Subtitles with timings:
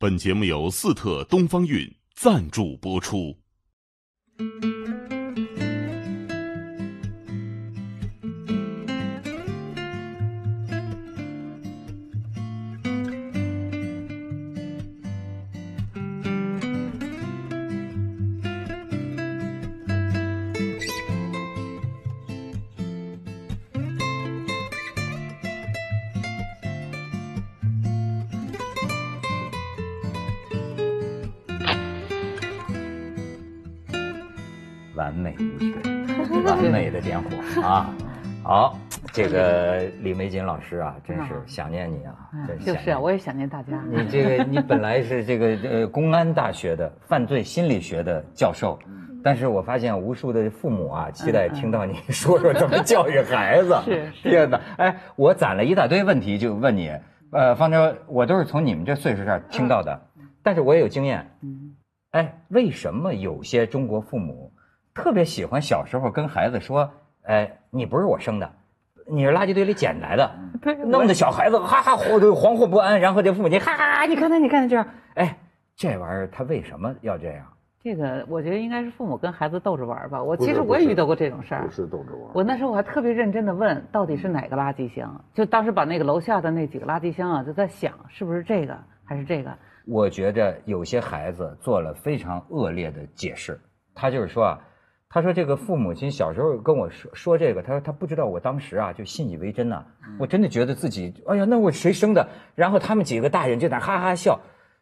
[0.00, 3.36] 本节目由四特东方韵赞助播出。
[37.62, 37.90] 啊！
[38.42, 38.78] 好，
[39.12, 42.14] 这个李玫瑾老师啊，真是想念你啊！
[42.46, 43.82] 真就是啊，我也想念大家。
[43.90, 48.78] 你这个，你本来是这个呃公安大学的犯罪心理学的教授，
[49.22, 53.76] 但是我发现无数的父母啊，期待听到你说说怎么教育孩子。
[53.84, 54.60] 是 天哪！
[54.78, 56.90] 哎，我攒了一大堆问题就问你，
[57.32, 60.00] 呃，方舟，我都是从你们这岁数这儿听到的，
[60.42, 61.30] 但是我也有经验。
[61.42, 61.74] 嗯，
[62.12, 64.52] 哎，为什么有些中国父母？
[64.94, 66.90] 特别喜欢小时候跟孩子说
[67.28, 68.50] ：“哎，你不是我生的，
[69.06, 70.30] 你是垃圾堆里捡来的。”
[70.62, 75.36] 对，弄得小孩子哈哈惶惶惑不安，然后这父母亲哈哈，你看他，你看他这样，哎，
[75.76, 77.44] 这玩意儿他为什么要这样？
[77.82, 80.22] 这个我觉得应该是父母跟孩子逗着玩吧。
[80.22, 82.30] 我其实我也遇到过这种事儿，不是逗着玩。
[82.32, 85.22] 我那时候我还特别认真的问，到底是哪个垃圾箱？
[85.34, 89.52] 就当时把那个楼下的那几个垃圾箱啊，就在想是不是这个还是这个。
[89.86, 93.60] 我觉着有些孩子做了非常恶劣的解释，
[93.94, 94.58] 他就是说啊。
[95.10, 99.82] 他说：“这个父母亲小时候跟我说说这个，他说他不知道我当时啊就信以为真呐，
[100.18, 102.28] 我真的觉得自己哎呀，那我谁生的？
[102.54, 104.40] 然后他们几个大人就在哈哈笑。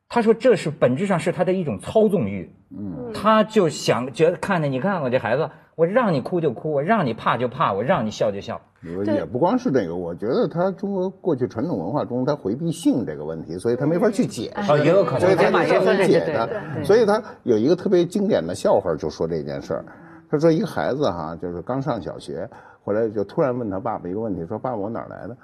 [0.08, 8.61] 他说这是本质上是他的一种操纵欲，嗯，他就想觉得看着你看我这孩子，我让你哭就哭，我让你怕就怕，我让你笑就笑。
[9.05, 16.84] 也不光是这个，我觉得他中国过去传统文化中他回避性这个问题，所以他没法去解释，也有可能所以他没法解的。
[16.84, 19.84] 所以他有一个特别经典的笑话，就说这件事儿。”
[20.31, 22.48] 他说：“一个孩子哈，就是刚上小学，
[22.83, 25.37] 回来就突然问他爸爸一个问题，说：‘爸爸，我哪来的？’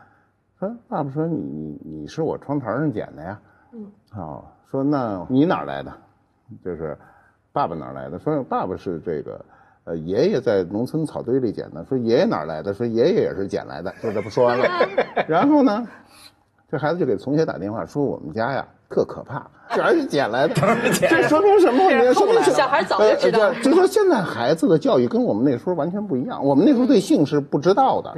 [0.59, 3.41] 说：‘爸爸说你你你是我窗台上捡的呀。’
[3.73, 5.93] 嗯，哦，说那你哪来的？
[6.65, 6.97] 就是
[7.53, 8.19] 爸爸哪来的？
[8.19, 9.45] 说爸爸是这个，
[9.85, 11.85] 呃，爷爷在农村草堆里捡的。
[11.85, 12.75] 说爷爷哪来的？
[12.75, 13.93] 说爷爷也是捡来的。
[14.03, 14.65] 就这不说完了。
[15.29, 15.87] 然后呢，
[16.69, 20.55] 这孩子就给同学打电话说：‘我们家呀。’特可怕， 全是捡来的。
[20.93, 22.13] 这说明什么？
[22.13, 23.53] 说明小孩早就知道。
[23.55, 26.45] 就说现在孩子的教育跟我们那时候完全不一样。
[26.45, 28.15] 我们那时候对性是不知道的。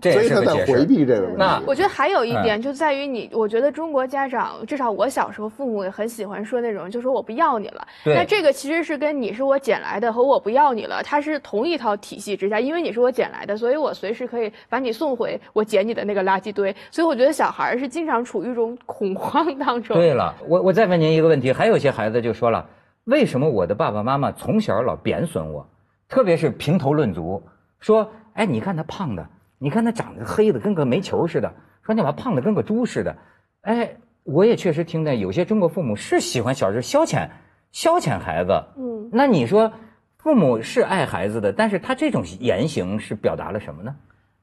[0.00, 1.44] 对，所以他在回避这个问题。
[1.66, 7.86] 我觉得还有一点就在于你，我觉得中国家长，至少我小时候，父母也很喜欢说那种，就说我不要你了。
[8.04, 12.58] 那这个其实是跟你是我捡来的和我不要你了，它是同一套体系之下。
[12.58, 16.74] 因为你是我捡来的，所以我随时可以把你送回我捡你的那个垃圾堆。
[16.90, 19.96] 所以我觉得小孩是经常处于一种恐慌当中。
[19.96, 20.87] 对了，我我再。
[20.88, 22.68] 问您一个问题，还有些孩子就说了，
[23.04, 25.68] 为什么我的爸爸妈妈从小老贬损我，
[26.08, 27.42] 特别是评头论足，
[27.78, 29.28] 说，哎，你看他胖的，
[29.58, 33.16] 你看他长得黑的跟个煤球似的，说你把胖的跟个猪似的，
[33.60, 37.28] 哎，我也确实听见有些中国父母是喜欢小时候消遣，
[37.70, 39.72] 消遣孩子，嗯，那你说，
[40.18, 43.94] 父母是爱孩子的，但是他这种言行是表达了什么呢？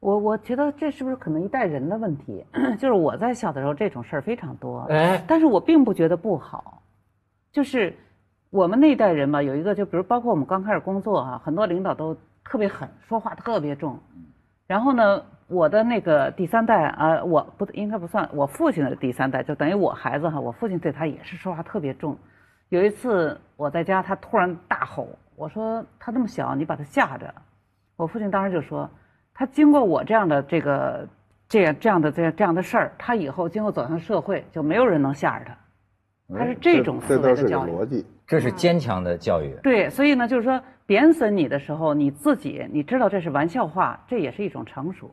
[0.06, 2.46] 我我觉得这是不是可能一代人的问题？
[2.78, 6.84] 就是我在小的时候这种事儿非常多，哎，但是我并不觉得不好。
[7.52, 7.92] 就是
[8.52, 13.98] 我们那一代人吧，有一个就比如包括我们刚开始工作哈，很多领导都特别狠，说话特别重。
[14.68, 22.16] 然后呢，我的那个第三代啊，我不应该不算我父亲的第三代，就等于我孩子哈，我父亲对他也是说话特别重。
[22.70, 27.34] 有一次我在家，他突然大吼，我说他那么小，你把他吓着。
[27.96, 28.88] 我父亲当时就说。
[29.38, 31.08] 他经过我这样的这个
[31.50, 35.58] 这样这样的这样这样的事儿，他以后今后走向社会，就没有人能吓着他。
[36.38, 39.54] 他是这种思维的教育，这是坚强的教育。
[39.62, 45.12] 对，所以呢，就是说贬损你的时候，你自己你知道这是玩笑话，这也是一种成熟。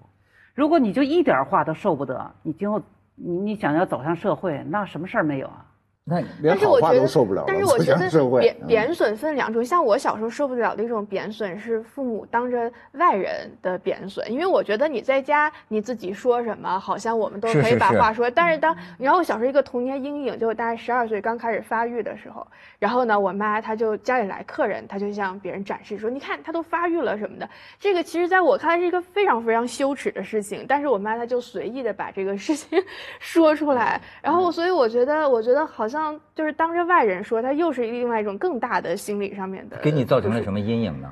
[0.54, 2.80] 如果你就一点话都受不得，你今后
[3.16, 5.66] 你你想要走向社会，那什么事儿没有啊？
[6.04, 7.44] 那连好话都受不了。
[7.46, 8.10] 但是我觉得
[8.40, 18.28] 贬贬损分两种，像我小时候受不了的一种贬损是父母当着外人的贬损，因为我觉得你在家你自己说什么，好像我们都可以把话说。
[18.28, 22.44] 但是当然后小时候一个童年阴影，就大概十二岁刚开始发育的时候，
[22.80, 27.48] 然后呢，我妈她就家里来客人，她就向别人展示说：“你看，她都发育了什么的。”
[27.78, 32.76] 这个其实在我看来是一个非常非常羞耻的事情，但是我妈她就随意的把这个事情
[33.20, 35.91] 说出来，然后所以我觉得，我觉得好像
[36.34, 36.72] 就是当。
[36.72, 41.10] 着外人说，他又是另外一种更大的心理上面的，给你造成了什么阴影呢？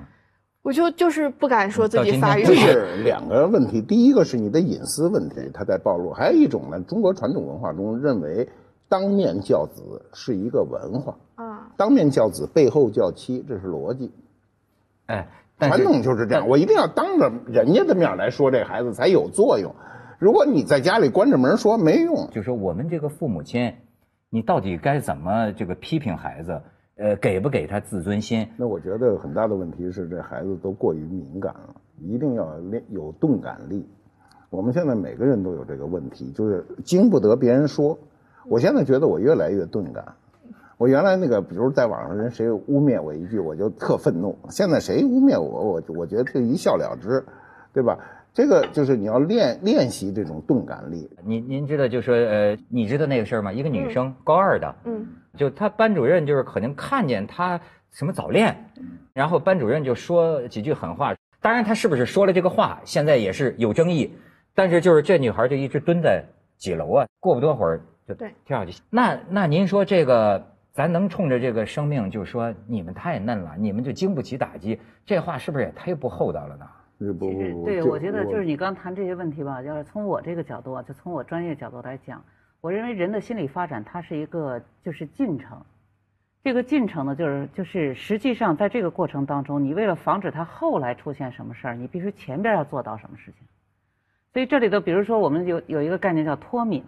[0.63, 2.45] 我就就是不敢说自己发育。
[2.45, 8.49] 这是两个问题，第一个是你的隐私问题，他在暴露；还有一种呢，中国传统文化中认为，
[8.89, 14.11] 当面教子是一个文化啊，当面教子背后教妻，这是逻辑。
[15.07, 15.29] 哎，
[15.59, 19.75] 传统就是这样，我一定要当着人家的面来说这孩子才有作用。
[20.19, 23.75] 如果你在家里关着门说没用，就说我们这个父母亲，
[24.33, 26.63] 你到底该怎么这个批评孩子？
[26.97, 28.47] 呃，给不给他自尊心？
[28.57, 32.47] 那我觉得很大的问题是这孩子都过于敏感了，一定要
[32.91, 33.89] 有钝感力。
[34.51, 37.99] 我们现在每个人都有这个问题，就是经不得别人说。
[38.47, 40.15] 我现在觉得我越来越钝感。
[40.77, 44.39] 我原来那个，比如在网上人谁污蔑我一句，我就特愤怒。
[44.51, 47.25] 现在谁污蔑我，我我觉得就一笑了之，
[47.73, 47.99] 对吧？
[48.33, 51.11] 这个就是你要练练习这种钝感力。
[51.25, 53.53] 您您知道就说呃，你知道那个事儿吗？
[53.53, 55.07] 一个女生高二的，嗯，
[55.37, 57.61] 就她班主任就是可能看见她
[57.91, 58.71] 什么早恋，
[59.13, 61.15] 然后班主任就说几句狠话。
[61.41, 64.13] 当然，她是不是说了这个话，现在也是有争议。
[64.55, 66.25] 但是就是这女孩就一直蹲在
[66.57, 68.81] 几楼啊，过不多会儿就跳下去。
[68.91, 74.79] 那那您说这个，咱能冲着这个生命就说你们太嫩了，你们就经不起打击？
[75.07, 76.67] 这话是不是也忒不厚道了呢？
[77.33, 82.23] 其实，对我觉得就是你刚谈这些问题吧，要是从我这个角度啊，就从我专业角度来讲，
[82.61, 85.65] 我认为人的心理发展它是一个就是进程，
[86.45, 93.47] 这个进程呢，就是就是实际上在这个过程当中，你为了防止它后来出现什么事儿，你必须前边要做到什么事情。
[94.35, 96.85] 所以这里头，比如说我们有有一个概念叫脱敏，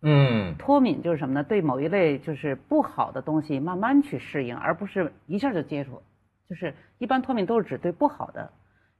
[0.00, 1.44] 嗯，脱敏就是什么呢？
[1.44, 6.00] 对某一类就是不好的东西慢慢去适应，而不是一下就接触，
[6.48, 8.50] 就是一般脱敏都是指对不好的。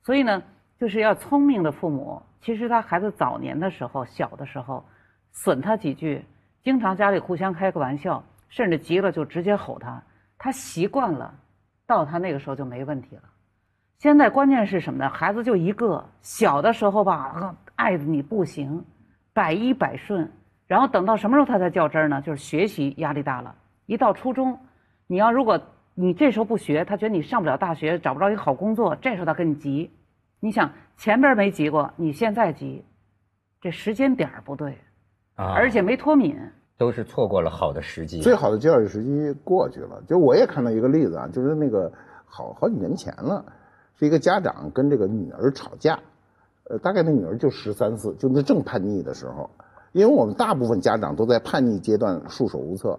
[0.02, 0.42] 所以呢，
[0.78, 2.22] 就是要聪明的父母。
[2.40, 4.84] 其实他孩子早年的时候，小的时候，
[5.30, 6.24] 损他几句，
[6.62, 10.02] 经常家里互相开个玩笑，甚至急了就直接吼他，
[10.38, 11.34] 他习惯了，
[11.86, 13.22] 到他那个时候就没问题了。
[13.98, 15.10] 现在关键是什么呢？
[15.10, 18.82] 孩子就一个，小的时候吧，爱的你不行，
[19.34, 20.32] 百依百顺，
[20.66, 22.22] 然后等到什么时候他才较真儿呢？
[22.22, 23.54] 就是学习压力大了，
[23.84, 24.58] 一到初中，
[25.06, 25.60] 你要如果。
[25.94, 29.90] 你这时候不学，他觉得你上不了大学，找不着一个好工作，这时候他跟你急。
[30.42, 32.82] 你想前边没急过，你现在急，
[33.60, 34.78] 这时间点不对，
[35.34, 36.34] 啊，而且没脱敏，
[36.78, 38.20] 都是错过了好的时机。
[38.22, 40.02] 最好的教育时机过去了。
[40.06, 41.92] 就我也看到一个例子啊，就是那个
[42.24, 43.44] 好好几年前了，
[43.98, 46.00] 是一个家长跟这个女儿吵架，
[46.70, 49.50] 呃，大概那女儿就十三四，就那正叛逆的时候，
[49.92, 52.98] 因为我们大部分家长都在叛逆阶段束手无策。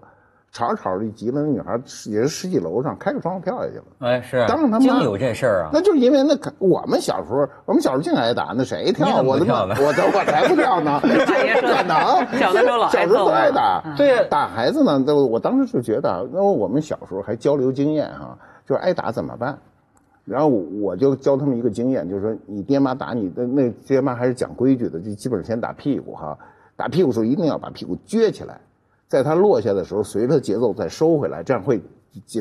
[0.52, 3.84] 吵着吵着就急了，那女孩也是十几楼上，开个窗户跳下去了。
[4.00, 5.70] 哎，是，当着他妈有这事儿啊？
[5.72, 9.22] 那就是因为那我们小时候，我们小时候净挨打，那谁跳？
[9.22, 11.00] 我跳我我我才不跳呢！
[11.02, 13.82] 不可能，小的时候老小时候挨打。
[13.96, 18.38] 对，打孩子呢，都我当时就觉得，那我们小时候还交流经验哈，
[18.68, 19.58] 就是挨打怎么办？
[20.26, 26.38] 然后我就教他们一个经验，就是说你爹妈打你，的那爹妈还是讲规矩的，就基本上先打屁股哈，
[26.76, 28.60] 打屁股时候一定要把屁股撅起来。
[29.12, 31.82] 在它落下的时候，随着节奏再收回来，这样会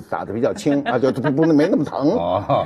[0.09, 2.17] 打的比较轻啊，就不不没那么疼，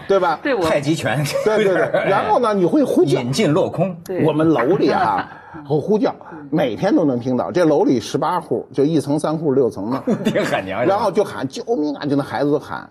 [0.07, 0.39] 对吧？
[0.43, 1.25] 对，太极拳。
[1.43, 2.05] 对对对。
[2.07, 3.97] 然后呢，你会呼叫，引进落空。
[4.27, 5.27] 我们楼里啊，
[5.71, 6.15] 我呼叫，
[6.51, 7.51] 每天都能听到。
[7.51, 10.85] 这楼里十八户，就一层三户六层嘛， 挺喊娘。
[10.85, 12.05] 然后就喊救命啊！
[12.05, 12.87] 就那孩子都喊。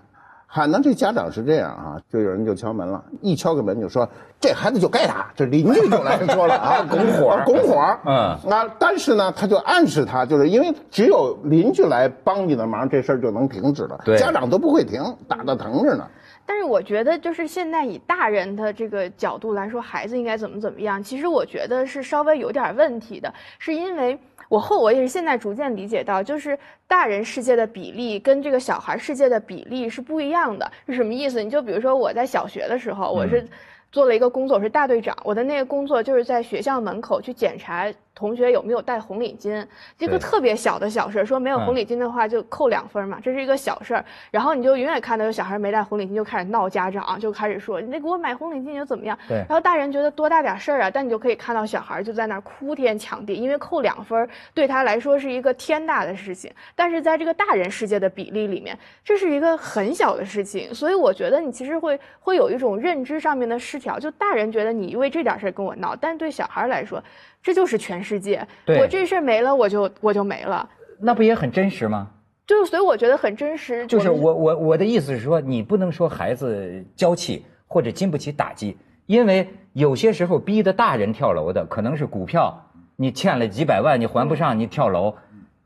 [0.55, 4.07] 喊呢，这家长是这样啊，就有人就敲门了，一敲开门就说
[4.39, 16.07] 这孩子就该打，这邻居就来说了啊， 拱火，拱火，嗯，那但是呢，他就暗示他，就是因为只有邻居来帮你的忙，这事儿就能停止了，对，家长都不会停，打的疼着呢。
[16.45, 24.19] 但是我觉得，就是现在以大人的这个角度来说，孩子应该怎么怎么样，其实我觉得是稍微有点问题的，是因为。
[24.53, 26.55] 我后我也是现在逐渐理解到，就是
[26.87, 30.71] 大人世界的比例跟这个小孩世界的比例是不一样的。
[30.85, 31.41] 是什么意思？
[31.41, 33.43] 你就比如说我在小学的时候，我是
[33.91, 35.17] 做了一个工作，我是大队长。
[35.23, 37.91] 我的那个工作就是在学校门口去检查。
[38.15, 39.65] 同学有没有带红领巾？
[39.97, 44.05] 这个特别小的小事儿，说没有红领巾的话就扣两分嘛，这是一个小事儿。
[44.29, 49.17] 然后你就永远看到有小孩没带红领巾就开始闹家长，就开始说你得给我买红领巾又怎么样？
[49.27, 49.37] 对。
[49.37, 56.51] 然后大人觉得多大点事儿啊，但你就可以看到小孩就在那儿哭天抢地，因为扣两分对他来说是一个天大的事情。
[56.75, 60.73] 但是在这个大人世界的比例里面，这是一个很小的事情。
[60.73, 67.03] 所以我觉得你其实会会有一种认知上面的失调，就大人觉得你因为这点事儿跟我闹，但对小孩来说。
[67.43, 68.47] 这就是全世界，
[68.79, 70.67] 我这事儿没了，我就我就没了。
[70.97, 72.07] 那不也很真实吗？
[72.47, 73.85] 就所以我觉得很真实。
[73.85, 82.57] 就是我我我的意思是说，你不能说孩子娇气或者经不起打击，因为有些时候逼得大人跳楼的可能是股票，
[82.95, 85.13] 你欠了几百万你还不上，你跳楼。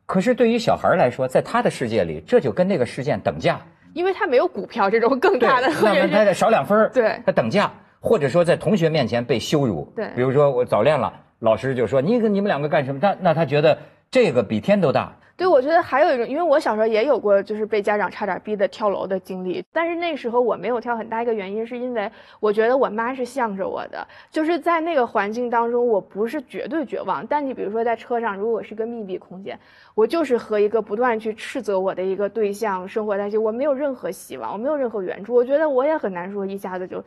[0.08, 3.62] 可是对于小孩来说，在他的世界里，这就跟那个事件等价，
[3.94, 5.68] 因为他没有股票这种更大的。
[5.84, 9.92] 那他少两分对，他等价，或者说在同学面前被羞辱。
[9.96, 11.14] 对，比如说我早恋了。
[11.40, 13.78] 老师就说：“你跟你们两个干什么？”他那他觉得
[14.10, 15.14] 这个比天都大。
[15.36, 19.64] 对，我觉得还有一种，因为我小时候也有过，就是被家长差点逼得跳楼的经历。
[19.72, 27.24] 但是那时候我没有跳，很大一个原因是因为我觉得我妈是向着我的，就是在那个环境当中，我不是绝对绝望。
[27.28, 29.60] 但你比如说在车上，如果是个密闭空间，
[29.94, 35.36] 我就是和一个不断去斥责我的一个对象生活在一起，我没有任何希望，我没有任何援助。
[35.36, 37.04] 我觉得我也很难说一下子就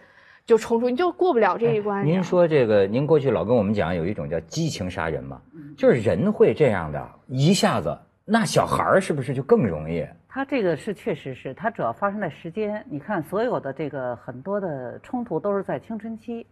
[0.51, 2.05] 就冲出，你就过不了这一关。
[2.05, 5.41] 您说这个，您过去老跟我们讲有一种叫激情杀人嘛，
[5.79, 7.97] 就是人会这样的，一下子。
[8.25, 10.05] 那小孩儿是不是就更容易？
[10.29, 12.85] 他这个是确实是，他主要发生在时间。
[12.91, 16.45] 你看，所有的这个很多的冲突都是在青春期。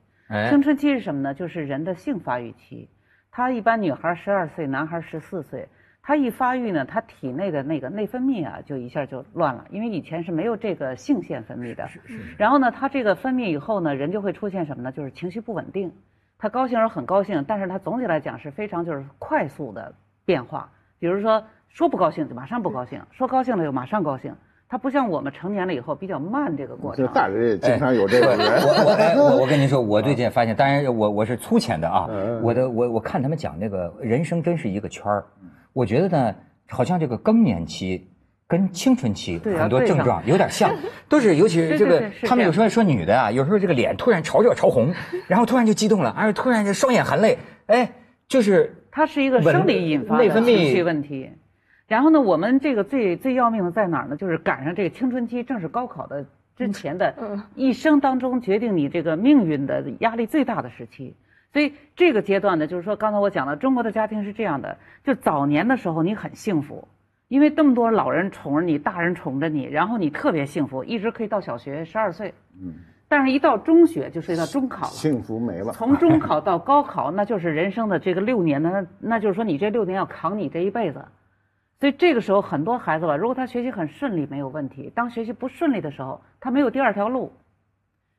[0.48, 1.34] 青春期是什么呢？
[1.34, 2.88] 就是人的性发育期。
[3.32, 5.66] 他一般女孩十二岁，男孩十四岁。
[6.08, 11.86] 他一发育呢，他体内的那个内分泌啊，就一下就乱了，因为以前是没有这个性腺分泌的。
[11.88, 12.18] 是是。
[12.38, 14.90] 然后呢，他这个分泌以后呢，人就会出现什么呢？
[14.90, 15.92] 就是情绪不稳定。
[16.38, 19.92] 他高兴时候很高兴，但是他总体来讲是非常就是快速的
[20.24, 20.70] 变化。
[20.98, 21.44] 比如说。
[21.70, 24.34] 说不高兴就马上不高兴，说高兴了又马上高兴。
[24.70, 27.06] 他不像我们成年了以后比较慢这个过程。
[27.12, 28.38] 大人也经常有这个人。
[29.18, 32.08] 我我我跟您说，我最近发现，当然我我是粗浅的啊。
[32.42, 35.26] 我的我我看他们讲那个人生真是一个圈儿。
[35.78, 36.34] 我觉得呢，
[36.68, 38.08] 好像这个更年期
[38.48, 40.74] 跟青春期很多症状有点像，
[41.08, 44.92] 都是尤其是这个他们有时候说女的啊，有时候这个脸突然潮热潮红，
[45.28, 47.92] 然后突然就激动了，而且突然就双眼含泪，哎，
[48.26, 51.30] 就是它是一个生理引发的情绪问题。
[51.86, 54.16] 然后呢，我们这个最最要命的在哪儿呢？
[54.16, 57.14] 就是赶上这个青春期，正是高考的之前的，
[57.54, 61.14] 一生当中决定你这个命运的压力最大的时期。
[61.52, 66.88] 所以这个阶段呢，就是说刚才我讲了，中国的家庭是这样的：就早年的时候你很幸福，
[67.28, 72.34] 因为这么多老人宠着你，大人宠着你，然后你特别幸福，一直可以到小学十二岁。
[72.60, 72.74] 嗯。
[73.10, 75.72] 但是，一到中学就涉及到中考了，幸福没了。
[75.72, 81.06] 从中考到高考，那就是人生的这个六年呢，那就是说你这六年要扛你这一辈子。
[81.80, 87.32] 所以这个时候，很多孩子吧，如果他学习很顺利，没有问题；当学习不顺利的时候，他没有第二条路，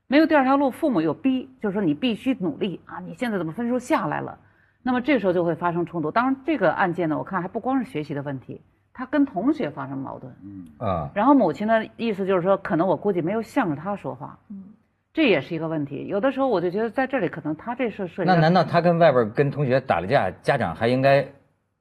[0.10, 3.00] 没有第二条路，父母又逼，就是说你必须努力啊！
[3.00, 4.40] 你现在怎么分数下来了？
[4.82, 6.10] 那么这时候就会发生冲突。
[6.10, 8.60] 当然，这个案件呢，我看还不光是学习的问题，
[8.92, 10.34] 他跟同学发生矛盾。
[10.44, 11.12] 嗯啊。
[11.14, 14.40] 然后母亲的意思就是说，可能我估计没有向着他说话。
[14.50, 14.64] 嗯。
[15.14, 16.08] 这也是一个问题。
[16.08, 18.28] 有的时候我就觉得，在这里可能他这事涉及。
[18.28, 21.28] 那难道他跟外边跟同学打了架，家长还应该？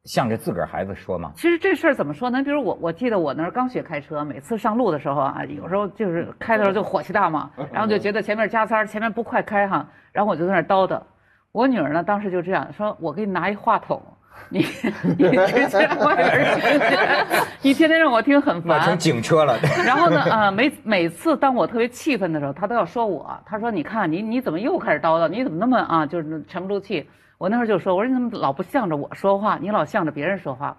[0.08, 1.30] 向着自个儿孩子说吗？
[1.36, 2.42] 其实这事儿怎么说呢？
[2.42, 11.00] 比如我，我记得我那儿刚学开车，每次上路的时候啊，有时候就是开的时候就火气大嘛， 然后就觉得前面加塞儿，前面不快开哈，然后我就在那儿叨叨。
[11.52, 14.00] 我女儿呢，当时就这样说：“我给你拿一话筒，
[14.48, 14.60] 你
[15.18, 16.56] 你天天外边
[17.62, 19.58] 你天天让我听很烦。”成警车了。
[19.84, 23.38] 然后呢，啊，每每次当我特别气愤的时候，她都要说我。
[23.44, 25.28] 她说：“你看你你怎么又开始叨叨？
[25.28, 30.76] 你怎么那么啊，就是沉不住气？”我那会儿就说：“我说你怎么老不向着我说话，你老向着别人说话，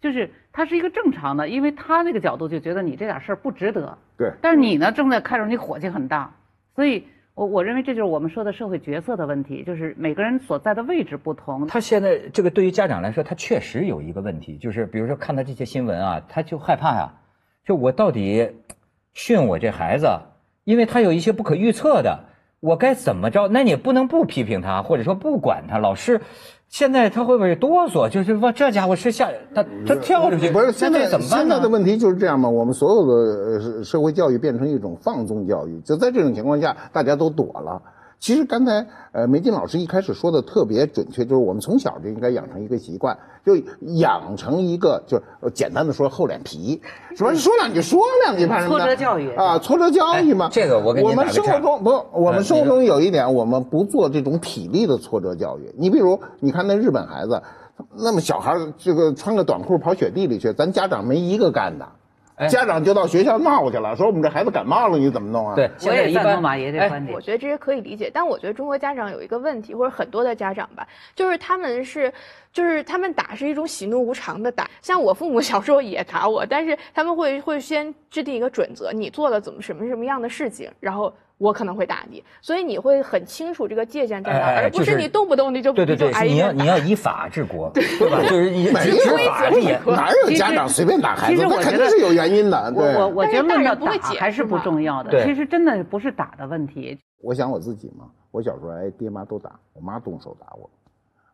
[0.00, 3.96] 就是他是一个正常的，因为他那个角度就觉得你这点事儿不值得。
[4.18, 4.32] 对。
[4.42, 6.34] 但是你呢，正在看着你火气很大，
[6.74, 11.68] 所以我我认为这就是我们说的社会角色的问题，就是每个人所在的位置不同。
[11.68, 17.12] 他现在这个对于家长来说，他确实有一个问题，就是比如说看到这些新闻啊，他就害怕呀，
[17.64, 18.50] 就我到底
[19.14, 20.08] 训我这孩子，
[20.64, 22.24] 因为他有一些不可预测的。”
[22.60, 23.48] 我该怎么着？
[23.48, 25.78] 那你不能不批评他，或者说不管他。
[25.78, 26.20] 老师，
[26.68, 28.08] 现在他会不会哆嗦？
[28.10, 32.50] 就是说，这家伙是下他他跳出去，不是现在怎么办现在的问题就是这样嘛？
[32.50, 37.82] 我们所有的社会教育变成一种放纵教育，就在这种情况下，大家都躲了。
[38.20, 43.56] 其实刚才呃梅金老师一开始说的特别准确，就是我们从小就应该养成一个习惯，就
[43.94, 46.82] 养成一个就是简单的说厚脸皮，
[47.16, 50.50] 说说两句说两句，怕什么挫折教育啊，挫折教育嘛。
[50.52, 55.74] 这个我跟我们生活中不，我们生活中有一点，我们不做这种体力的挫折教育。
[55.78, 57.42] 你比如你看那日本孩子，
[57.96, 61.88] 那么小孩这个穿个短裤跑雪地里去，咱家长没一个干的。
[62.48, 65.54] 家长就到学校闹去了，说我们这孩子感冒了，你怎么弄啊？
[65.54, 67.14] 对，我也赞同马爷这观点。
[67.14, 72.12] 我觉得这些可以理解，但我觉得中国家长有一个问题，或者很多的家长吧，就是他们是，
[72.52, 74.68] 就是他们打是一种喜怒无常的打。
[74.80, 81.12] 像我父母小时候也打我，但是他们会会先制定一个准则，你做了怎么什么什么样的事情，然后。
[81.40, 88.20] 我可能会打你，所以你会很清楚这个界限在哪，而不是你动不动你就对对对，你要你要以法治国，对吧？
[88.28, 91.42] 就是以执法治国，哪有家长随便打孩子？
[91.42, 92.70] 那肯定是有原因的。
[92.72, 95.24] 对，我我觉得论到打还是不重要的。
[95.24, 96.98] 其实真的不是打的问题。
[97.22, 100.68] 我想我自己嘛，我小时候哎，爹妈都打，我妈动手打我，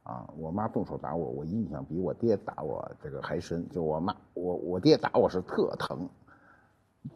[0.05, 3.69] 啊，我妈动手打我，我印象比我爹打我这个还深。
[3.71, 6.09] 就我妈，我我爹打我是特疼。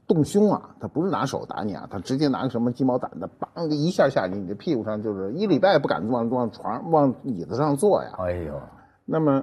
[0.06, 8.10] 动胸啊，他不是拿手打你啊，他直接拿个什么鸡毛掸子，梆一下下去，你这屁股上就是一礼拜不敢往往床往椅子上坐呀。
[8.18, 8.60] 哎呦，
[9.04, 9.42] 那么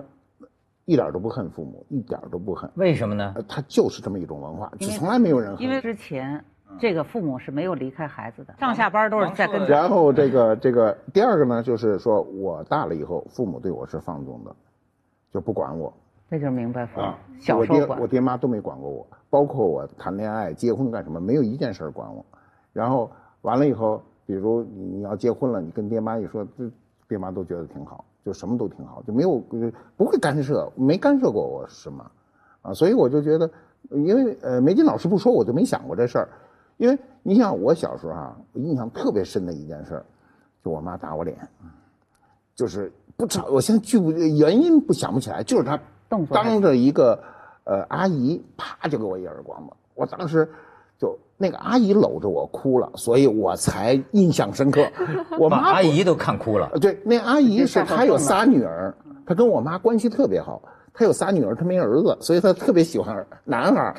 [0.86, 2.70] 一点都不恨父母，一点都不恨。
[2.76, 3.36] 为什么呢？
[3.48, 5.62] 他就是这么一种文化，就从来没有人恨。
[5.62, 6.44] 因为之前
[6.80, 9.68] 这个父母是没有离开孩子的，上下班都是在跟。
[9.68, 14.56] 然后这个这个第二个呢，就是说我大了以后，父母对我是放纵的，
[15.34, 15.94] 就不管我。
[16.30, 17.08] 那就是明白父母。
[17.58, 22.26] 我爹我爹妈都没管过我，包括我谈恋爱、结婚干什么，没有一件事管我。
[22.74, 23.10] 然后
[23.42, 26.70] 完了以后，比如你要结婚了，你跟爹妈一说，这
[27.08, 28.04] 爹妈都觉得挺好。
[28.26, 29.42] 就什么都挺好，就没有
[29.96, 32.12] 不会干涉，没干涉过我什么，
[32.62, 33.50] 啊，所以我就觉得，
[33.90, 36.28] 因为呃，梅金老师不说，我就没想过这事儿。
[36.76, 40.04] 因为你想，我小时候啊，我印象特别深的一件事，
[40.62, 41.38] 就我妈打我脸，
[42.54, 45.80] 就是不知道，我现在具原因不想不起来，就是她
[46.30, 47.24] 当着一个
[47.68, 50.50] 呃阿姨，啪就给我一耳光子，我当时。
[51.00, 54.84] 就那个阿姨搂着我哭了，所以我才印象深刻。
[55.38, 56.68] 我妈阿姨都看哭了。
[56.82, 58.92] 对，那阿姨是她有仨女儿，
[59.24, 60.60] 她跟我妈关系特别好。
[60.96, 63.94] 她有仨女儿，她没儿子，所以她特别喜欢男孩。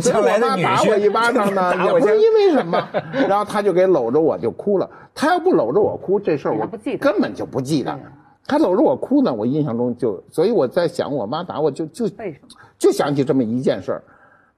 [0.00, 0.62] 将来的女婿。
[0.62, 2.88] 打我一巴掌呢，也不是因为什么。
[3.28, 4.88] 然后她就给搂着我就哭了。
[5.12, 6.68] 她要不搂着我哭，这事儿我
[7.00, 7.98] 根本就不记得。
[8.46, 12.06] 她搂着我哭呢，我印象中就，所以我在想，我妈打我就就
[12.78, 14.02] 就想起这么一件事儿。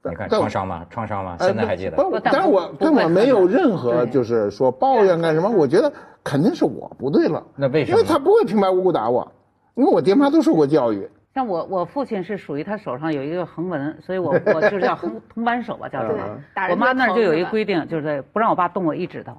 [0.03, 0.85] 你看创伤吗？
[0.89, 1.35] 创伤吗？
[1.39, 1.97] 现在还记得？
[1.97, 5.49] 不，但是我但我没有任何就是说抱怨干什么？
[5.49, 5.91] 我觉得
[6.23, 7.43] 肯定是我不对了。
[7.55, 7.97] 那为什么？
[7.97, 9.29] 因为他不会平白无故打我，
[9.75, 11.09] 因为我爹妈都受过教育。
[11.33, 16.41] 像我，我父亲是属于他手上有一个横纹，所以我我就是叫横铜扳手吧，叫什么？
[16.71, 19.33] 我妈那儿就有一规定，就是不让我爸动我一指头。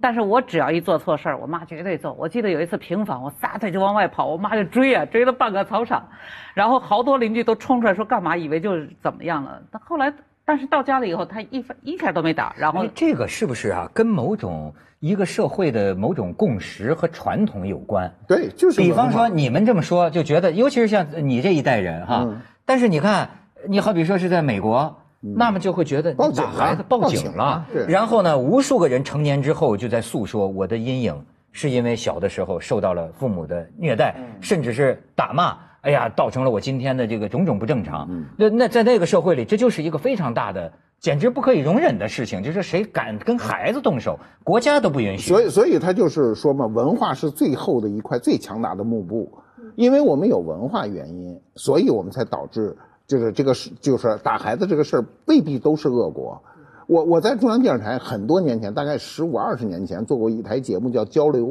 [0.00, 2.12] 但是我只要一做错事儿，我妈绝对揍。
[2.18, 6.08] 我记得有一次平房，我撒腿就往外跑，我妈就追啊，追了半个操场，
[6.54, 9.62] 然后好多邻居都冲出来说干嘛，以为就是怎么样了。
[9.70, 10.12] 但后来，
[10.44, 12.54] 但是到家了以后，他一分一下都没打。
[12.56, 13.90] 然后这个是不是啊？
[13.92, 18.12] 跟某种一个社会的某种共识和传统有关？
[18.26, 18.80] 对，就是。
[18.80, 22.28] 比方说你们这么说，就觉得，尤其是像你这一代人哈。
[22.64, 23.30] 但是你看，
[23.68, 25.02] 你好比说是在美国。
[25.20, 38.08] 那么就会觉得你打孩子报警了，然后呢，无数个人成年之后就在诉说我的阴影是因为小的时候受到了父母的虐待，甚至是打骂，哎呀，造成了我今天的这个种种不正常。
[38.36, 45.30] 那那在那个社会里，这就是一个非常大的、简直不可以容忍的事情，就是谁敢跟孩子动手，国家都不允许。
[45.30, 49.36] 所以，所以他就是说嘛，文化是最后的一块最强大的幕布，
[49.74, 52.76] 因为我们有文化原因，所以我们才导致。
[53.08, 56.40] 就是这个是，就是打孩子这个事儿未必都是恶果。
[56.86, 61.46] 我我在中央电视台很多年前，大概十五二十年前做过一台节目叫《交流》，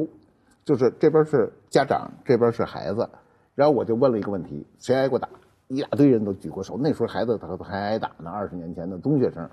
[0.64, 3.08] 就是这边是家长，这边是孩子，
[3.54, 5.28] 然后我就问了一个问题：谁挨过打？
[5.66, 6.78] 一大堆人都举过手。
[6.80, 9.50] 那时候孩子他还挨打呢，二十年前的中学生。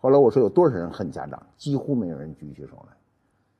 [0.00, 1.40] 后来我说有多少人恨家长？
[1.58, 2.96] 几乎没有人举起手来，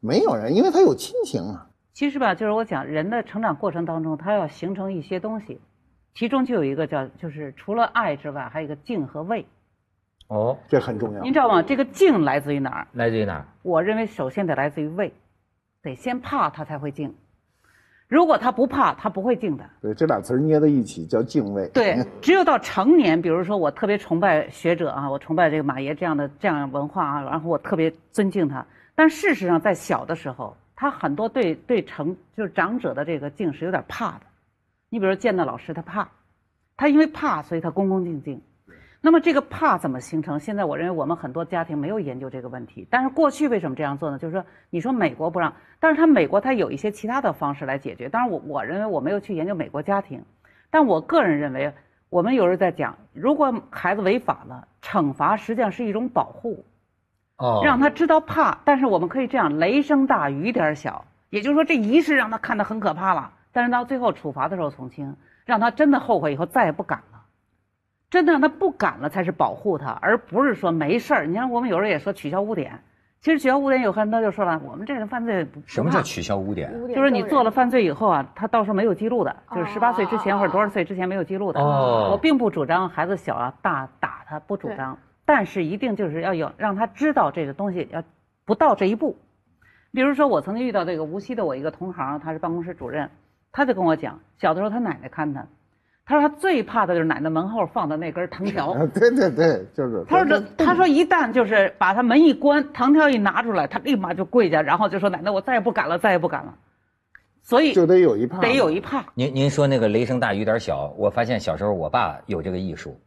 [0.00, 1.68] 没有人，因为他有亲情啊。
[1.92, 5.61] 其实吧，就是我讲人的成长过程当中，他要形成一些东西。
[6.18, 9.46] 其中就有一个叫，就是除了爱之外，还有一个敬和畏。
[10.26, 11.22] 哦，这很重要。
[11.22, 11.62] 您知道吗？
[11.62, 12.88] 这个敬来自于哪儿？
[12.92, 13.46] 来自于哪儿？
[13.62, 15.12] 我认为首先得来自于畏，
[15.81, 17.14] 得先怕他才会敬。
[18.09, 19.64] 如果他不怕，他不会敬的。
[19.81, 21.68] 对，这俩词捏在一起叫敬畏。
[21.68, 28.66] 对， 只有到成年，比如说我特别崇拜学者啊，我崇拜这个马爷这样的这样文化啊，然后我特别尊敬他。
[28.96, 34.22] 但事实上，在小的时候，他很多对对成就是长者的这个敬是有点怕的。
[34.88, 36.09] 你比如见到老师，他怕，
[36.77, 38.40] 他因为怕，所以他恭恭敬敬。
[39.01, 40.40] 那么这个怕怎么形成？
[40.40, 42.87] 现在我认为我们很多家庭没有研究这个问题。
[42.90, 44.18] 但是过去为什么这样做呢？
[44.18, 48.09] 就是说，你说美国不让，但是他美国他有一些其他的方式来解决。
[48.09, 50.24] 当然，我我认为我没有去研究美国家庭，
[50.68, 51.72] 但我个人认为，
[52.11, 56.64] 我们有时候在讲，如果孩子违法了，惩罚实际上是一种保护，
[57.37, 58.59] 哦，让他知道怕。
[58.64, 63.33] 但是我们可以这样，雷声大雨点小，也就是说，这仪式让他看得很可怕了。
[63.59, 67.23] 但是到最后处罚的时候从轻，让他真的后悔以后再也不敢了，
[68.09, 71.27] 真的让他不敢了才是保护他，而不是说没事儿。
[71.27, 72.79] 你看我们有时候也说取消污点，
[73.21, 76.73] 其实取消污点有很多就说了，我们这人犯罪什么叫取消污点？
[76.94, 81.59] 就是你做了犯罪以后啊，他到时候没有记录的，就是十八岁之前或者多少岁之前没有记录的。
[81.59, 88.05] 哦，我并不主张孩子小啊大打他，不主张，但是一定就是要有让他知道这个东西要
[88.44, 89.16] 不到这一步。
[89.90, 93.11] 比如说我曾经遇到这个无锡的我一个同行，他是办公室主任。
[93.52, 95.46] 他就跟我讲，小的时候他奶奶看他，
[96.06, 98.74] 他说他最怕的就是奶奶门后放的那根藤条。
[98.94, 100.04] 对对对，就是。
[100.08, 106.54] 他说这，他说一旦就是把他门一关，藤条一拿出来，他立马就跪下，然后就说奶奶，我再也不敢了，再也不敢了。
[107.42, 109.04] 所以就得有一怕，得有一怕。
[109.14, 113.00] 您您说那个雷声大雨点小，我发现小时候我爸有这个艺术，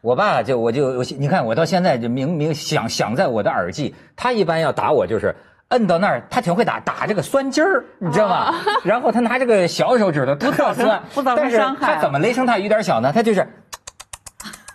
[0.00, 5.34] 我爸就我就你看我到现在就明明想想在我的耳际，他一般要打我就是。
[5.68, 8.54] 摁到那儿，他挺会打，打这个酸筋儿，你知道吗？
[8.84, 11.02] 然后他拿这个小手指头 特酸，
[11.36, 13.12] 但是他怎么雷声大雨点小呢？
[13.12, 13.46] 他就是。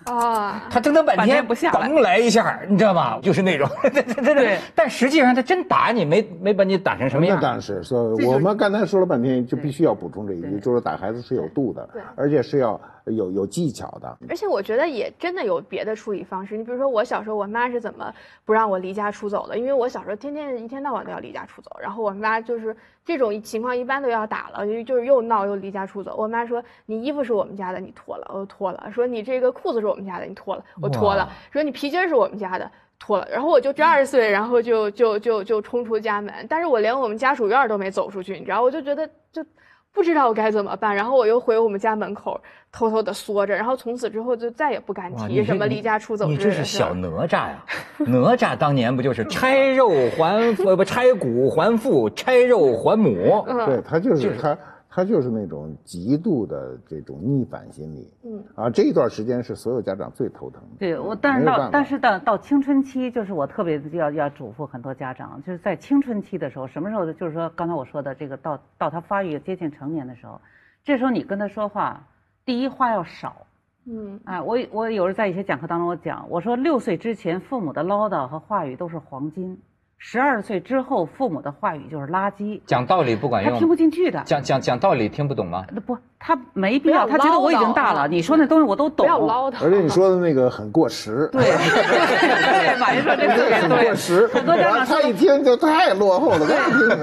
[0.05, 3.17] 啊，他整整半天不下嘣来一下，你知道吗？
[3.23, 4.59] 就是那种， 对对对。
[4.75, 7.37] 但实际上他真打你，没没把你打成什么样。
[7.37, 12.79] 那当然是，所以我们刚才说了半天，就必须要补充这一句，就是打孩子是有度的，而且是要。
[13.05, 16.55] 有有技巧的，而且我觉得也真的有别的处理方式。
[16.57, 18.13] 你比如说，我小时候我妈是怎么
[18.45, 19.57] 不让我离家出走的？
[19.57, 26.15] 因为我小时候天天一天到晚都要离家出走，然后我妈就是这种情况一般都要打了，就是又闹又离家出走。
[26.17, 38.61] 我妈说：“你衣服是我们家的，你脱了，我脱了。”说：“你这个裤子是我们家的，你脱了，我脱了。”说：“你皮筋是我们家的，脱了。”然后我就这二十岁，然后就就就就冲出家门，但是我连我们家属院都没走出去，你知道？
[38.61, 39.45] 我就觉得就。
[39.93, 42.39] 不知道该怎么办，然后我又回我们家门口
[42.71, 46.27] 偷偷的缩着，然后从此之后就再也不敢提什么离家出走。
[46.27, 47.63] 你这是小哪吒呀？
[47.99, 53.45] 哪吒当年不就是拆肉还呃不拆骨还父，拆肉还母？
[53.65, 54.57] 对他就是他。
[54.95, 58.43] 他就是那种极度的这种逆反心理，嗯。
[58.53, 60.77] 啊，这一段时间是所有家长最头疼的。
[60.77, 70.39] 对我，但是到但是到到青春期，就是我特别要要嘱咐很多家长，就是在青春期的时候，什么时候就是说刚才我说的这个到到他发育接近成年的时候，
[70.83, 72.05] 这时候你跟他说话，
[72.45, 73.47] 第一话要少，
[73.87, 79.59] 嗯，哎，我我有时在一些讲课当中我讲，我说六岁之前父母的唠叨和话语都是黄金。
[80.05, 84.21] 十二岁之后，父母的话语就是垃圾，讲道理不管用，他听不进去的。
[84.25, 85.63] 讲讲讲道理听不懂吗？
[85.71, 87.07] 那不，他没必要。
[87.07, 89.05] 他觉得我已经大了，你说那东西我都懂。
[89.05, 89.63] 不要唠叨。
[89.63, 91.29] 而且你说的那个很过时。
[91.31, 94.27] 对对， 马云说这个很过时。
[94.27, 96.45] 很多家长他一听就太落后了。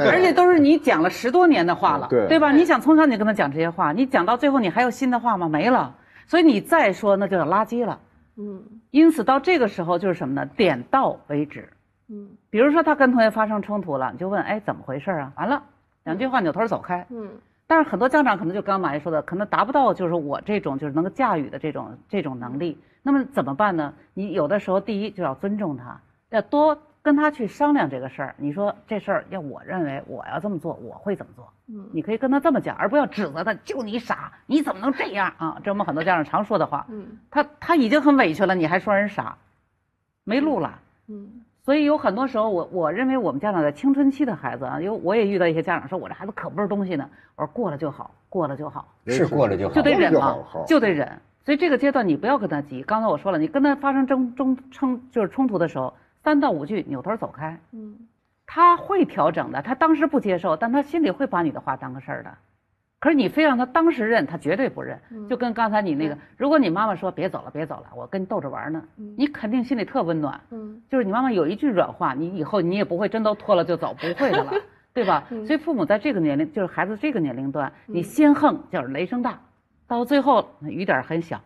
[0.06, 2.52] 而且都是你讲了十多年的话了，对对吧？
[2.52, 5.48] 你想从小你跟他讲这些话，你讲到最后你还有新的话吗？
[5.48, 5.94] 没了。
[6.26, 7.98] 所以你再说那就是垃圾了。
[8.36, 8.62] 嗯。
[8.90, 10.44] 因此到这个时候就是什么呢？
[10.54, 11.70] 点到为止。
[12.10, 15.32] 嗯，比如说他跟同学发生冲突了，你就问，哎，怎么回事啊？
[15.36, 15.62] 完了，
[16.04, 17.06] 两句话扭头走开。
[17.08, 17.30] 嗯，
[17.68, 22.78] 但是很多家长可能就刚刚马爷说的，可能达不到就是我这种就是能够驾驭的这种这种能力。
[23.02, 23.94] 那么怎么办呢？
[24.12, 28.34] 你有的时候第一就要尊重他，要多跟他去商量这个事儿。
[28.38, 31.52] 你说这事儿要我认为我要这么做，我会怎么做？
[31.68, 35.60] 嗯，你可以跟他这么讲，而不要指责他，就你傻，你怎么能这样啊？
[35.62, 36.86] 这我们很多家长常说的话。
[36.90, 39.38] 嗯，他他已经很委屈了，你还说人傻，
[40.24, 40.80] 没路了。
[41.06, 41.42] 嗯。
[41.70, 47.08] 所以有很多时候，我我认为我们家长在青春期的孩子啊，因为我也遇到一些家长说，我这孩子可不是东西呢。
[47.36, 51.08] 我说过了就好，过了就好，是过了就好，就得忍嘛，就得忍。
[51.44, 52.82] 所以这个阶段你不要跟他急。
[52.82, 57.56] 刚才我说了，你跟他发生争争冲就是冲突的时候，三到五句扭头走开。
[57.70, 57.94] 嗯，
[58.48, 62.32] 他会调整的，他当时不接受，但他心里会把你的话当个事儿的。
[63.00, 65.00] 可是你非让他当时认，他绝对不认。
[65.28, 68.82] 就跟刚才你那个，如果你妈妈说别走了，别走了，我跟你逗着玩呢，
[69.16, 70.38] 你肯定心里特温暖。
[70.50, 74.52] 嗯，就是你妈妈有一句软话，你以后你也不会真都脱了就走，不会的了，
[74.92, 75.24] 对吧？
[75.46, 79.40] 所以父母在这个年龄，就是孩子这个年龄段，你先横就是雷声大，
[79.88, 81.40] 到最后雨点很小。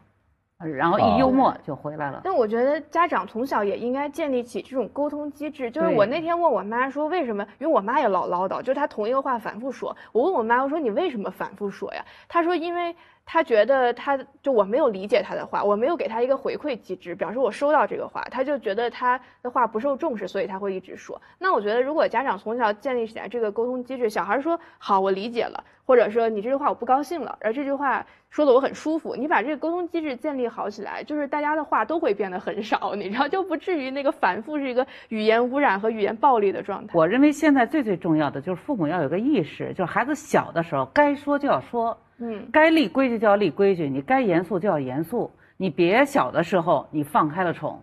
[0.59, 2.21] 然后一幽默就回来了。
[2.25, 5.71] 但我觉得家长从小也应该建立起这种沟通机制。
[5.71, 9.97] 就是我那天问我妈说为什么，因为我妈也老唠叨，就是她同一个话反复说。
[10.13, 12.05] 我问我妈，我说你为什么反复说呀？
[12.29, 12.95] 她说因为。
[13.27, 21.19] 她觉得她就我没有理解她的话，我没有给她一个回馈机制，表示我收到这个话，她就觉得她的话不受重视，所以她会一直说。
[21.39, 28.05] 那我觉得，如果家长从小建立起来这个沟通机制，小孩说好，我理解了，或者说你这句话我不高兴了，而这句话
[28.35, 36.95] 说的我很舒服，你把这个沟通机制建立好起来，就是大家的话都会变得很少，你知道，就不至于那个反复是一个语言污染和语言暴力的状态。
[36.95, 41.97] 我认为现在最最重要的就是父母要有个意识，就是孩子小的时候该说就要说。
[42.19, 47.83] 嗯，该立规矩就要立规矩，你该严肃就要严肃，你别小的时候你放开了宠。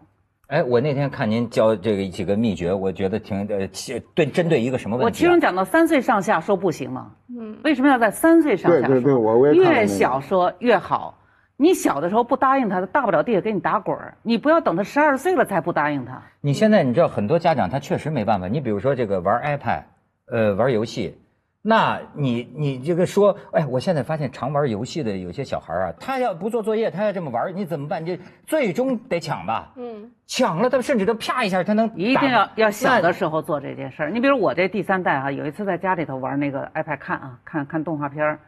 [0.51, 3.69] 哎，我那天看您教这个几个秘诀，我觉得挺呃，
[4.13, 5.05] 对针对一个什么问题？
[5.05, 7.11] 我其中讲到三岁上下说不行吗？
[7.29, 8.87] 嗯，为什么要在三岁上下说？
[8.87, 11.17] 对对对，我我也越小说越好。
[11.55, 14.17] 你小的时候不答应他，他大不了地下给你打滚儿。
[14.23, 16.21] 你不要等他十二岁了才不答应他。
[16.41, 18.49] 你现在你知道很多家长他确实没办法。
[18.49, 19.83] 你比如说这个玩 iPad，
[20.29, 21.17] 呃，玩游戏。
[21.63, 28.03] 那你你这个说，哎，我现在发现常玩游戏的有些小孩啊，他要不做作业，他要这么玩，你怎么办？
[28.03, 29.71] 就最终得抢吧。
[29.75, 34.09] 嗯，抢了他甚至都啪一下，他能一定要要小的时候做这件事儿。
[34.09, 38.39] 你比如我这第三代啊，有一次在家里头玩那个 iPad 看啊，看看动画片儿，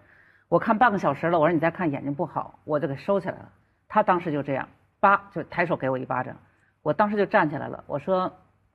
[0.49, 3.49] 我看半个小时了，我说你再看眼睛不好，我就给收起来了。
[3.87, 4.67] 他当时就这样，
[4.99, 6.35] 叭就抬手给我一巴掌，
[6.81, 8.23] 我当时就站起来了，我说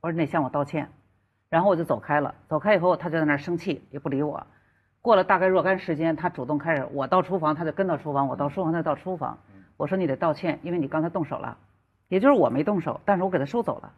[0.01, 0.89] 我说你得向我道歉。
[1.51, 4.47] 然后我就走开了，走开以后，他就在那儿生气，也不理我。
[5.01, 9.39] 过了大概若干时间，他主动开始，我到厨房，他就跟到厨房；我到书房，他就到书房。
[9.77, 11.57] 我说你得道歉，因为你刚才动手了，
[12.09, 13.93] 也就是我没动手，但是我给他收走了。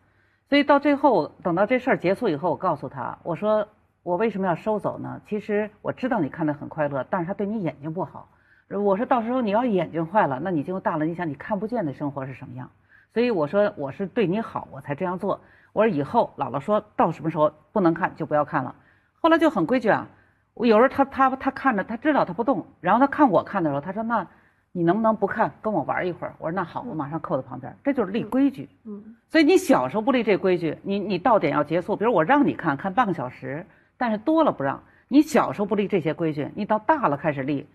[0.48, 3.66] 所以到最后，等到这事儿结束以后，我告诉他，我说
[4.02, 5.20] 我为什么要收走呢？
[5.26, 8.28] 其实我知道你看得很快乐，但是他对你眼睛不好。
[8.68, 12.70] 我说到时候你要眼睛坏了，那你就大了，你想你看不见的生活是什么样？
[13.14, 15.40] 所以我说我是对你好，我才这样做。
[15.72, 18.74] 我说以后姥姥说到什么时候不能看就不要看了。
[19.20, 20.06] 后来就很规矩啊。
[20.54, 24.26] 我有时候他他他看着他知道他不动，然后他看我看的时候，他说那，
[24.72, 26.34] 你能不能不看跟我玩一会儿？
[26.38, 27.74] 我说那好，我马上扣在旁边。
[27.84, 28.68] 这就是立规矩。
[28.84, 29.16] 嗯。
[29.28, 33.64] 所以你小时候不立这规矩，你你到点要结束，比如我让你看看半个小时，
[33.96, 34.82] 但是多了不让。
[35.08, 37.66] 你小时候不立这些规矩，你到大了开始立。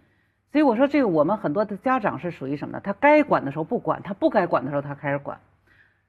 [0.51, 2.81] 所以我说这个我们很多的家长是属于什么呢？
[2.83, 5.39] 他该管的时候不管，他不该管的时候他开始管。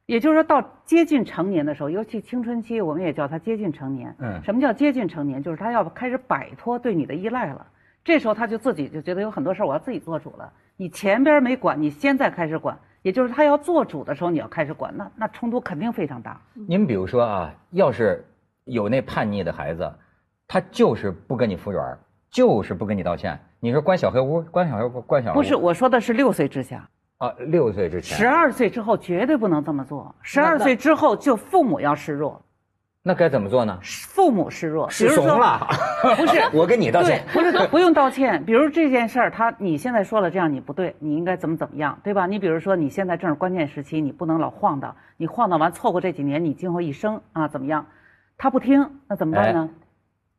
[0.07, 4.15] 也就是说到接近成年的时候，尤其青春期，我们也叫他接近成年。
[4.21, 5.43] 嗯，什么叫接近成年？
[5.43, 7.67] 就是他要开始摆脱对你的依赖了。
[8.05, 10.53] 这时候他就自己就觉得有很多事儿我要自己做主了。
[10.77, 16.41] 你前边没管，你现在开始管，也就是他要做主的时候，你要开始管，那那冲突肯定非常大。
[16.55, 18.25] 您比如说啊，要是
[18.65, 19.93] 有那叛逆的孩子，
[20.47, 21.99] 他就是不跟你服软，
[22.31, 25.43] 就是不跟你道歉，你说关小黑屋，关小黑屋，关小黑屋。
[25.43, 26.89] 不是，我说的是六岁之下。
[27.19, 30.15] 啊，六岁之前，十二岁之后绝对不能这么做。
[30.23, 32.43] 十二岁之后就父母要示弱，
[33.03, 33.79] 那该怎么做呢？
[33.83, 35.67] 父母示弱，示怂了。
[36.17, 37.25] 不是，我跟你道歉。
[37.33, 38.45] 不是，不用道歉。
[38.45, 42.27] 比如这件事儿，他你现在说了这样你不对，你应该怎么怎么样，对吧？
[42.27, 47.87] 你比如说你现在正是关键时期，你不能老晃荡，你晃荡完错过这几年，你今后一生啊怎么样？
[48.37, 49.71] 他不听，那怎么办呢？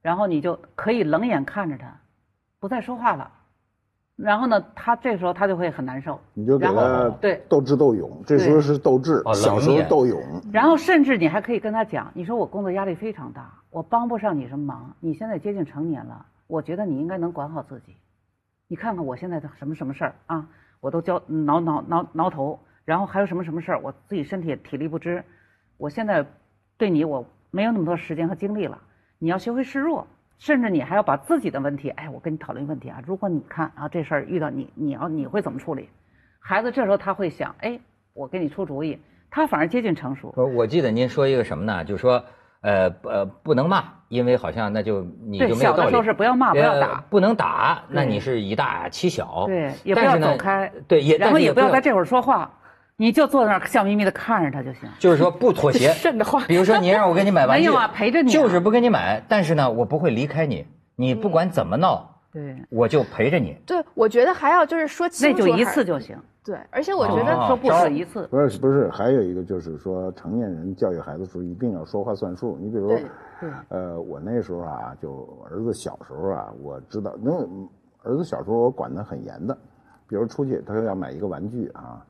[0.03, 1.99] 然后你就可以冷眼看着他，
[2.59, 3.31] 不再说话了。
[4.17, 6.19] 然后呢，他这时候他就会很难受。
[6.33, 10.19] 你就给他对斗智斗勇，这时候是斗智，小时候斗勇。
[10.51, 14.91] 然后甚至你还可以跟他讲，你说我工作压力非常大，我帮不上你什么忙。
[14.99, 17.95] 你现在接近成年了，我觉得你应该能管好自己。
[18.67, 20.47] 你看看我现在的什么什么事儿啊，
[20.81, 22.59] 我都焦挠挠挠挠头。
[22.85, 25.23] 然后还有什么什么事儿，我自己身体体力不支。
[25.77, 26.25] 我现在
[26.75, 28.81] 对你我没有那么多时间和精力了，
[29.19, 30.07] 你要学会示弱。
[30.37, 35.89] 甚至你还要把自己的问题，哎，我跟你讨论一个问题啊，如果你看啊这事儿遇到你，你要你会怎么处理？
[36.39, 37.79] 孩子这时候他会想，哎，
[38.13, 40.33] 我给你出主意，他反而接近成熟。
[40.37, 41.83] 我我记得您说一个什么呢？
[41.83, 42.23] 就是说，
[42.61, 45.77] 呃呃，不能骂，因为好像那就你就没有道理。
[45.77, 49.45] 小的时候是不要骂，不要打，不能打，那你是以大欺小。
[49.47, 50.71] 对，也不要走开。
[50.87, 52.51] 对，也然后也不要在这会儿说话。
[52.97, 54.89] 你就坐在那儿笑眯眯的看着他就行。
[54.99, 55.89] 就是说不妥协。
[56.01, 56.43] 瘆得慌。
[56.47, 58.31] 比如说你让我给你买玩具，没有啊，陪着你。
[58.31, 60.65] 就是不给你买，但是呢，我不会离开你。
[60.95, 63.55] 你不管怎么闹，对，我就陪着你。
[63.67, 65.37] 对，我觉得还要就是说清楚。
[65.39, 66.17] 那就一次就行。
[66.43, 68.25] 对，而且我觉得说不止一次。
[68.31, 72.57] 不是不是，还有一个就是说，成年人教育孩子时候一定要说话算数。
[72.59, 72.97] 你比如，
[73.67, 77.31] 呃，我那时候啊，就儿子小时候啊，我知道，那
[78.01, 79.55] 儿子小时候我管得很严的。
[80.07, 82.01] 比如出去，他要买一个玩具啊。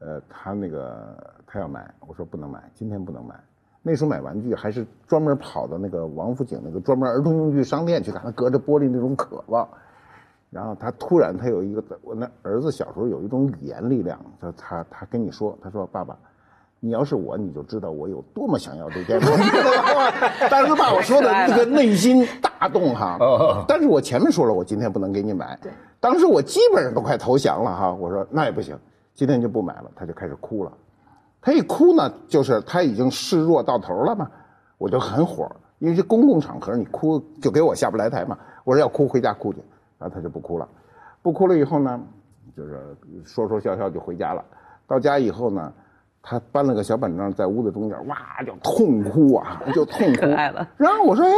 [0.00, 3.34] 呃，他那个他要买，我说不能买，今天不能买。
[3.82, 9.66] 那时候买玩具还是专门跑到那个王府井那个专门儿童用具商店去看，他隔着玻璃那种渴望。
[10.50, 16.16] 然后他突然他有一个，我那儿子小时候有一种语言力量，他他他跟你说，他说爸爸，
[16.80, 19.20] 你要是我，你就知道我有多么想要这件。
[20.50, 23.16] 当时把我说的那个内心大动哈。
[23.68, 25.58] 但是我前面说了，我今天不能给你买。
[26.00, 28.76] 当时我基本上都快投降了哈，我说那也不行。
[29.20, 30.72] 今天就不买了，他就开始哭了。
[31.42, 34.26] 他一哭呢，就是他已经示弱到头了嘛。
[34.78, 35.46] 我就很火，
[35.78, 38.38] 因为这公共场合，你哭就给我下不来台嘛。
[38.64, 39.58] 我说要哭回家哭去，
[39.98, 40.66] 然后他就不哭了。
[41.20, 42.00] 不哭了以后呢，
[42.56, 44.42] 就是说说笑笑就回家了。
[44.86, 45.70] 到家以后呢，
[46.22, 50.24] 他搬了个小板凳在屋子中间，哇就痛哭啊，就痛哭。
[50.78, 51.32] 然后我说，哎，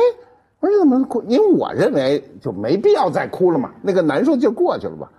[0.61, 1.21] 我说你怎么哭？
[1.23, 5.11] 因为我认为就没必要再哭了嘛，那个难受劲过去了吧。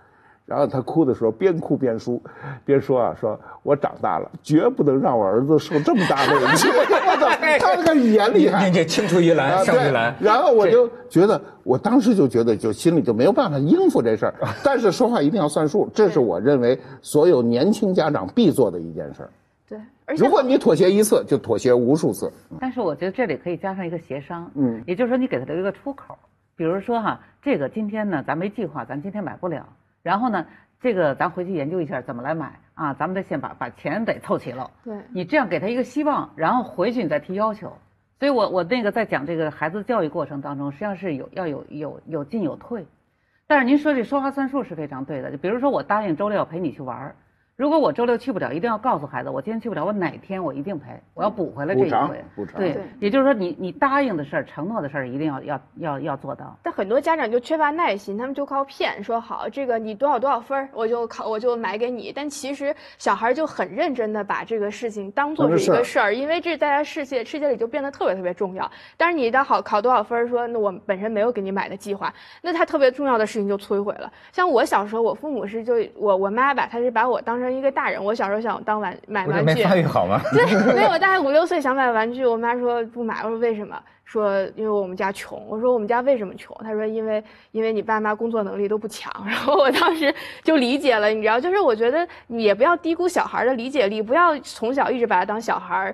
[0.46, 2.20] 然后他哭的时候，边哭边说，
[2.66, 6.68] 边说啊，说我长大了，绝不能让我儿子受这么大的委屈。
[7.60, 10.14] 他那个语言厉害，这青出于蓝胜于蓝。
[10.20, 14.34] 然后我就觉得，我当时就觉得，就心里就没有办法应付这事儿。
[14.64, 19.30] 但是说话一定要算数，这是我认为所有年轻家长必做的一件事儿。
[19.70, 19.80] 对，
[20.18, 22.30] 如果你妥协一次，就妥协无数次。
[22.60, 26.18] 但是我觉得这里可以加上一个协商，嗯，也就是说你给他留一个出口，
[26.58, 29.66] 比如说哈，这个今天呢，咱没计划，咱今天买不了。
[30.04, 30.46] 然后呢，
[30.80, 32.94] 这个咱回去研究一下怎么来买啊？
[32.94, 34.70] 咱们得先把把钱得凑齐了。
[34.84, 37.76] 对，你这样给他一个希望，然后回去你再提要求。
[38.20, 42.86] 所以我我那个在讲这个孩子教育过程当中，实际上是有要有有有进有退。
[43.48, 45.32] 但是您说这说话算数是非常对的。
[45.32, 47.16] 就比如说我答应周六要陪你去玩儿，
[47.56, 52.26] 如果我周六去不了，一定要告诉孩子，我今天去不了，我哪天我一定陪，我要补回来这一回。
[52.36, 56.58] 补偿，对，也就是说，你你答应的事儿、承诺的事儿，一定要要要要做到。
[56.64, 62.12] 但很多家长就缺乏耐心，他们就靠骗，说好这个你多少多少分儿，我就考我就买给你。
[62.12, 68.70] 但其实小孩就很认真的把这个事情当做是一个事儿，因为这在他世界世界里就变得特别特别重要。
[68.98, 72.12] 但是你到好考多少分儿，说那我本身没有给你买的计划，
[72.42, 74.12] 那他特别重要的事情就摧毁了。
[74.32, 78.24] 像我小时候，我父母是就我我妈吧，她是把我当成一个大人，我小。
[78.24, 80.20] 时候想当玩买玩具，没发育好吗？
[80.32, 83.22] 对，没有，大概五六岁想买玩具，我妈说不买。
[83.24, 83.78] 我说为什么？
[84.06, 85.40] 说因为我们家穷。
[85.48, 86.56] 我说我们家为什么穷？
[86.64, 89.12] 她说因为因为你爸妈工作能力都不强。
[89.28, 95.94] 然后我当时就理解了，你知道，就是我觉得你也不要低估小孩的理解力，不要从小一直把他当小孩。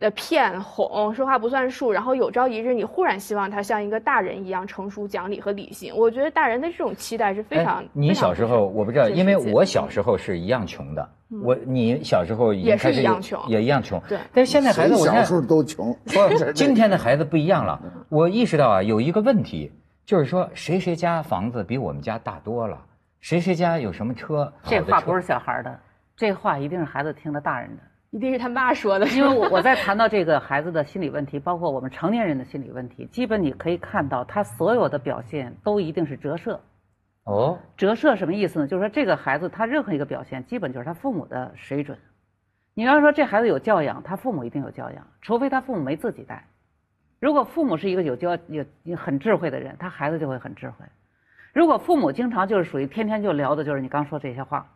[0.00, 5.94] 的骗哄说话不算数，然后有朝一日你忽然希望他像一个大人一样成熟、讲理和理性。
[5.94, 7.84] 我觉得大人的这种期待是非常。
[7.92, 11.06] 你小时候我不知道，因为我小时候是一样穷的。
[11.44, 14.00] 我你小时候也是一样穷，也一样穷。
[14.08, 14.18] 对。
[14.32, 15.94] 但是现在孩子，我小时候都穷。
[16.06, 17.78] 不， 今天的孩子不一样了。
[18.08, 19.70] 我意识到啊，有一个问题，
[20.06, 22.80] 就是说谁谁家房子比我们家大多了，
[23.20, 24.50] 谁谁家有什么车。
[24.64, 25.78] 这话不是小孩的，
[26.16, 27.82] 这话一定是孩子听的大人的。
[28.10, 36.60] 一定是他妈说的，因为我我在谈到这个孩子的心理问题，包括我们成年人的心理问题，基本你可以看到他所有的表现都一定是折射。
[37.22, 38.66] 哦，折射什么意思呢？
[38.66, 41.98] 就是说这个孩子他任何一个表现，基本就是他父母的水准。
[42.74, 46.46] 你要说这孩子有教养，他父母一定有教养，除非他父母没自己带。
[47.20, 50.84] 如果父母是一个有教有很智慧的人，他孩子就会很智慧。
[51.52, 54.66] 如果父母经常就是属于天天就聊的就是你刚说这些话，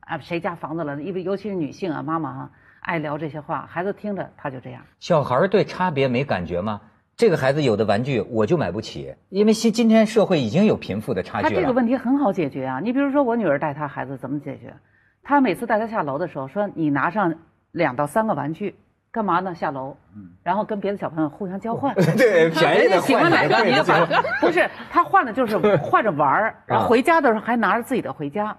[0.00, 1.02] 啊，谁家房子了？
[1.02, 2.50] 因为尤其是女性啊，妈妈哈。
[2.84, 4.82] 爱聊这些话，孩子听着他就这样。
[5.00, 6.80] 小孩对差别没感觉吗？
[7.16, 11.50] 这个孩子有的玩具我就买不起，因为今今天社会已经有贫富的差距了。
[11.50, 12.80] 他这个问题很好解决啊！
[12.80, 14.74] 你比如说我女儿带她孩子怎么解决？
[15.22, 17.34] 她每次带她下楼的时候说：“你拿上
[17.70, 18.74] 两到三个玩具，
[19.10, 19.54] 干嘛呢？
[19.54, 19.96] 下楼，
[20.42, 21.94] 然后跟别的小朋友互相交换。
[22.18, 24.04] 对，便宜的喜欢哪个你就把。
[24.40, 28.54] 不是他换的就是换着玩儿，然后回家的时候还拿着自己的回家。”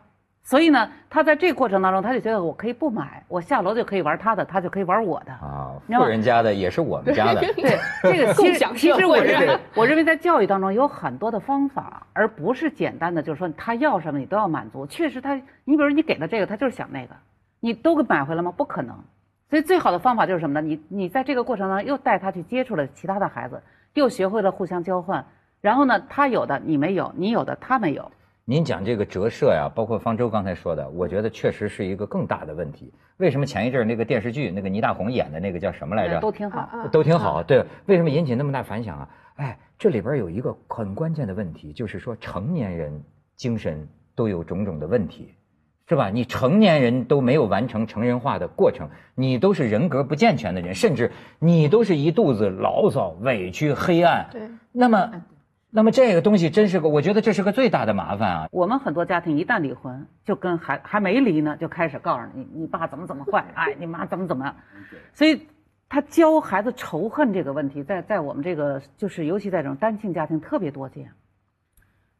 [0.47, 5.73] 所以呢，他在这个过程当中，他就觉得我可以不买，我下楼就可以玩他的，他就可以玩我的啊。
[5.87, 7.41] 富人家的也是我们家的。
[7.41, 14.85] 对，这个 其实其实我认为，我认为在教育当中有很多的方法，而不是简单的就是说他要什么你都要满足。
[14.85, 17.15] 确实他，你比如你给他这个，他就是想那个，
[17.59, 18.53] 你都给买回来吗？
[18.55, 18.95] 不可能。
[19.49, 20.67] 所以最好的方法就是什么呢？
[20.67, 23.63] 你你在这个过程当中又带他去接触了其他的孩子，
[23.95, 25.25] 又学会了互相交换，
[25.59, 28.11] 然后呢，他有的你没有，你有的他没有。
[28.47, 32.93] 您讲这个折射呀，包括方舟刚才说的，我觉得确实是一个更大的问题。
[33.17, 36.19] 为什么前一阵那个电视剧，那个倪大红演的那个叫什么来着？
[36.19, 37.41] 都挺好，都挺好。
[37.41, 39.09] 对，为什么引起那么大反响啊？
[39.37, 43.03] 哎，这里边有一个很关键的问题，就是说成年人
[43.35, 45.33] 精神都有种种的问题，
[45.89, 46.11] 是吧？
[46.11, 54.27] 你成年人都没有完成成人化的过程，你都是人格不健全的人，甚至你都是一肚子牢骚、委屈、黑暗。
[54.31, 55.23] 对，那么。
[55.75, 58.47] 那么这个东西真是个，我觉得这是个最大的麻烦啊！
[58.53, 64.55] 我们很多家庭一旦离婚，就跟还还没离呢，就开始告诉你，你爸怎么怎么坏，哎，你妈怎么怎么，
[65.13, 65.47] 所以
[65.89, 71.11] 他教孩子仇恨这个问题，在在我们这个就是尤其在这种单亲家庭特别多见。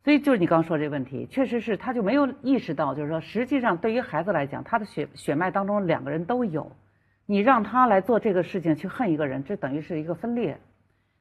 [0.03, 6.73] 所以就是你刚说这问题，确实是他就没有意识到，就是说实际上对于孩子来讲，他的血血脉当中两个人都有，
[7.25, 10.59] 你让他来做这个事情去恨一个人，这等于是一个分裂。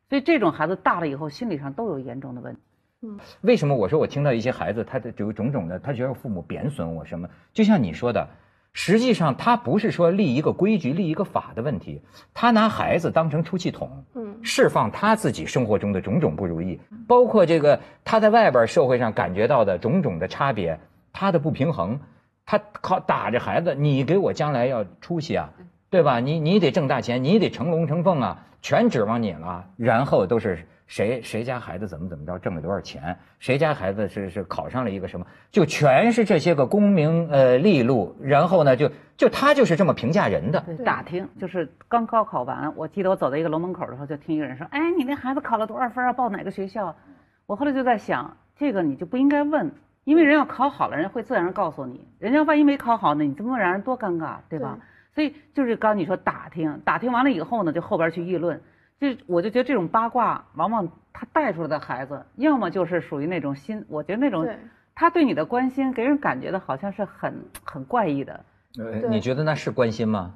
[0.08, 2.60] 所以这种孩子大了以后，心理上都有严重的问题。
[3.02, 7.28] 嗯，为什么我说我听到一些孩子，他的有种种的，他觉得父母贬损我什么？
[7.52, 8.28] 就像你说的，
[8.72, 12.00] 实际上他不是说立一个规矩、立一个法的问题，
[12.32, 20.80] 他拿孩子当成出气筒，嗯，释放他自己生活中的种种不如意，包括这个他在外边社会上感觉到的种种的差别，
[21.12, 22.00] 他的不平衡，
[22.46, 25.52] 他靠打着孩子，你给我将来要出息啊，
[25.90, 26.20] 对吧？
[26.20, 28.46] 你你得挣大钱，你得成龙成凤啊。
[28.64, 40.64] 全指望你了，然后都是谁谁家孩子怎么怎么着挣了多少钱，谁家孩子是是考上了一个什么，就全是这些个功名呃利禄，然后呢就就他就是这么评价人的。
[40.82, 46.14] 打听就是刚高考完，我记得我走到一个楼门口的时候，就听一个人说：“哎，你那孩子考了多少分啊？
[46.14, 46.96] 报哪个学校？”
[47.44, 49.72] 我后来就在想，这个你就不应该问，
[50.04, 52.08] 因为人要考好了，人会自然告诉你。
[52.18, 54.78] 人家万一没考好呢，你这么让人多尴尬，对吧？
[55.14, 58.60] 所以就是刚你说打听，打听完了以后呢，就后边去议论，
[59.00, 64.48] 就我就觉得这种八卦，往往他带出来的孩子，要么就是属于那种心，我觉得那种
[64.94, 68.44] 他对你的关心，给人感觉的好像是很很怪异的。
[68.76, 70.32] 呃，你觉得那是关心吗？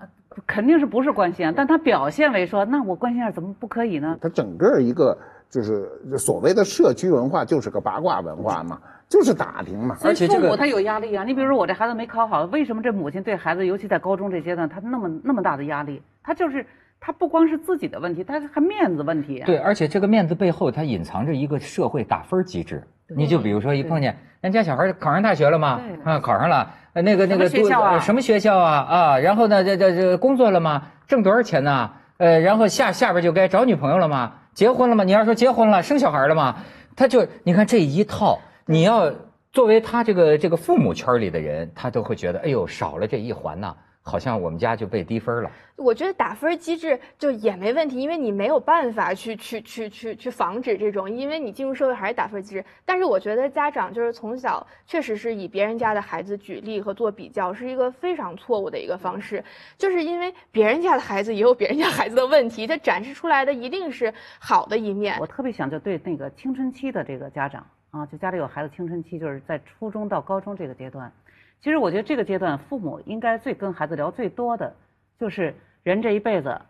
[0.46, 1.52] 肯定是不是关心啊？
[1.56, 4.16] 但他表现为说，那我关心下怎么不可以呢？
[4.20, 5.18] 他整个一个
[5.50, 5.88] 就是
[6.18, 8.78] 所谓的社区文化，就是个八卦文化嘛，
[9.08, 9.96] 就是打听嘛。
[10.04, 11.24] 而且父母他有压力啊。
[11.24, 16.02] 你比如说我这孩子没考好，为什么这母亲对孩子，尤其在高中这阶段，他那么那么大的压力？
[16.22, 16.66] 他就是
[17.00, 19.42] 他不光是自己的问题，他还面子问题。
[19.46, 22.82] 对，而且这个面子背后，他隐藏着一个社会打分机制。
[23.06, 25.80] 你就比如说一碰见人家小孩考上大学了吗？
[26.04, 26.74] 啊，考上了。
[26.92, 27.98] 那个那个学校啊？
[28.00, 28.74] 什么学校啊？
[28.82, 30.82] 啊，然后呢，这这这工作了吗？
[31.06, 31.90] 挣多少钱呢？
[32.18, 34.32] 呃，然后下下边就该找女朋友了吗？
[34.58, 35.04] 结婚了吗？
[35.04, 36.56] 你要说结婚了，生小孩了吗？
[36.96, 39.08] 他就你看这一套，你要
[39.52, 43.72] 作为他这个这个父母圈里的人，他都会觉得，哎呦，少了这一环呐。
[44.08, 45.50] 好像我们家就被低分了。
[45.76, 52.64] 我觉得打分机制就也没问题，因为你没有办法去去去去去防止这种，因为你进入社会还是打分机制。
[52.84, 59.44] 但是我觉得家长就是从小确实是以别人家的孩子举例和做比较，是一个非常错误的一个方式。
[59.76, 65.16] 就是因为别人家的孩子也有别人家孩子的问题，他展示出来的一定是好的一面。
[65.20, 71.12] 我特别想就对那个青春期的这个家长啊，就家里有孩子青春期，就是在初中到高中这个阶段。
[71.60, 74.74] 其实我觉得这个阶段，父母应该最跟孩子聊最多的，
[75.18, 76.60] 就是人这一辈子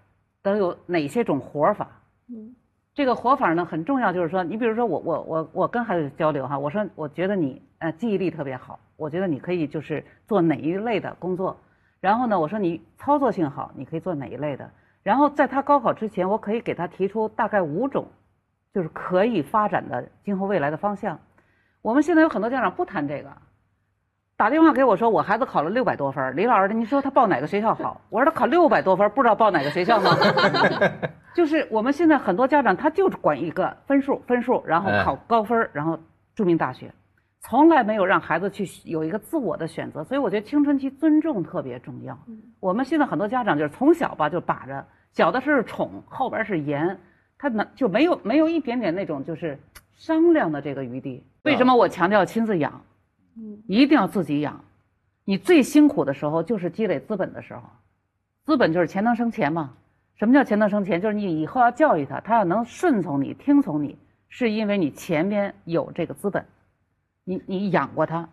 [0.43, 1.89] 都有哪些种活法。
[2.28, 2.55] 嗯，
[2.95, 11.59] 这个活法呢很重要，就是说，你比如说我我我我跟孩子交流哈，我说我觉得你呃记忆力特别好，我觉得你可以就是做哪一类的工作，
[12.01, 14.70] 然后呢，我说你操作性好，你可以做哪一类的，
[15.03, 18.09] 然后在他高考之前，我可以给他提出大概五种，
[18.72, 21.18] 就是可以发展的今后未来的方向。
[21.82, 23.30] 我们现在有很多家长不谈这个。
[24.39, 28.01] 打电话给我说，我孩子考了六百多分李老师，你说他报哪个学校好？
[28.09, 30.16] 我说他考六百多分不知道报哪个学校吗？
[31.34, 35.99] 就是我们现在很多家长，他就是管一个分数，分数，然后考高分然后
[36.36, 36.95] 著名大学，
[37.41, 40.05] 从来没有让孩子去有一个自我的选择。
[40.05, 42.16] 所以我觉得青春期尊重特别重要。
[42.61, 46.97] 我们现在很多家长就是从小吧就把着，小的是宠，后边是严，
[47.41, 49.59] 他那就没有没有一点点那种就是
[49.97, 51.26] 商量的这个余地。
[51.43, 52.82] 为什么我强调亲自养？
[53.66, 54.64] 一定要自己养，
[55.24, 57.62] 你最辛苦的时候就是积累资本的时候，
[58.45, 59.74] 资本就是钱能生钱嘛。
[60.16, 61.01] 什么叫钱能生钱？
[61.01, 63.97] 就是你以后要教育他，他要能顺从你、听从你，
[64.28, 66.45] 是因为你前边有这个资本，
[67.24, 68.28] 你你养过他。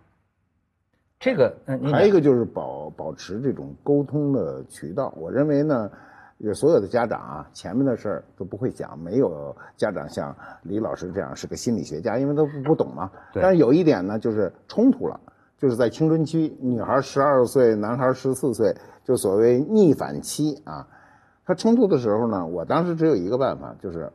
[1.20, 5.14] 这个，还有一个就是保保持这种沟通的渠道。
[5.18, 5.92] 我认为呢。
[6.40, 13.10] 有所有的家长啊，前面的事儿都不会讲，没有家长像李老师这样是个心理学家，因为都不懂嘛。
[13.34, 15.20] 但是有一点呢，就是冲突了，
[15.58, 18.76] 就是在青春期，女孩十二岁，男孩十四岁，
[19.06, 20.86] 就所谓逆反期啊。
[21.46, 24.12] 他冲突的时候呢，我当时只有一个办法，就是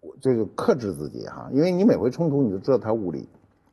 [0.00, 3.26] 我，就是克制自己哈，因为你每回冲突，你就知道他无理，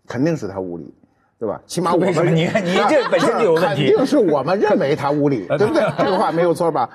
[0.08, 0.94] 肯定是他无理，
[1.38, 1.62] 对吧？
[1.66, 5.84] 起码我们你看你这本身就有问题， 肯定是我们认为他无理，对不对？
[6.00, 6.90] 这个话没有错吧？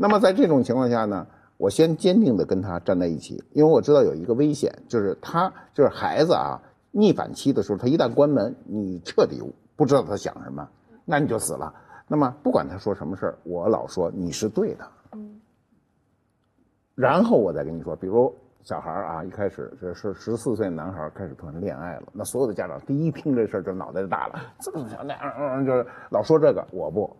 [0.00, 1.26] 那么在这种情况下呢，
[1.56, 9.42] 我先坚定的跟他站在一起，因为我知道有一个危险，就是他就是孩子啊，逆反期的时候，他一旦关门，你彻底
[9.74, 10.66] 不知道他想什么，
[11.04, 11.74] 那你就死了。
[12.06, 14.88] 那么不管他说什么事儿，我老说你是对的。
[15.12, 15.40] 嗯。
[16.94, 18.32] 然后我再跟你说，比如
[18.62, 27.14] 小孩啊，一开始这是十四岁男孩开始突然恋爱了，那所有的家长第一听这事儿就脑袋就大了，这么小那样，就是老说这个，我不，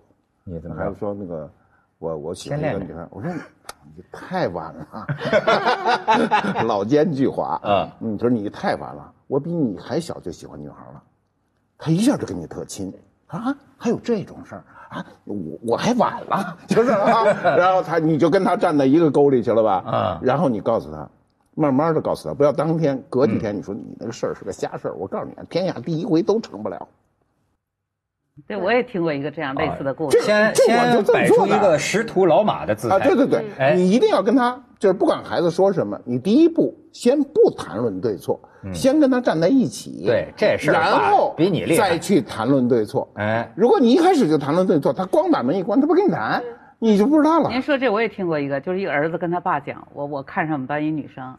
[0.45, 1.51] 你怎么还说那个？
[1.99, 3.31] 我我喜欢一个女孩，我说
[3.97, 5.07] 你太晚了，
[6.65, 7.89] 老奸巨猾啊！
[7.99, 11.03] 你说你太晚了，我比你还小就喜欢女孩了，
[11.77, 12.93] 他一下就跟你特亲
[13.27, 13.57] 啊！
[13.77, 15.05] 还有这种事儿啊？
[15.25, 17.25] 我我还晚了， 就是啊。
[17.57, 19.83] 然后他你就跟他站在一个沟里去了吧？
[19.85, 20.21] 啊！
[20.23, 21.09] 然后你告诉他，
[21.57, 24.95] 慢慢的告诉他，不要当天隔几天你说你那个事儿是个瞎事儿。
[24.95, 26.87] 我告诉你，天下第一回都成不了。
[28.47, 30.21] 对，我也听过一个这样类似的故事。
[30.21, 32.97] 先先摆出一个识途老马的姿态。
[32.97, 38.41] 啊，对对对，你一定要跟他，就是不管孩子说什么，你第一步先不谈论对错，
[38.73, 40.05] 先跟他站在一起。
[40.07, 43.09] 对，这事儿然后比你厉害，再去谈论对错。
[43.15, 46.43] 哎，如果你一开始就谈论对错，他光把门一关，他不跟你谈，
[46.79, 47.51] 你就不知道了。
[47.51, 51.37] 您说这我也听过一个，就是一个儿子跟他爸讲，我我看上我们班一女生，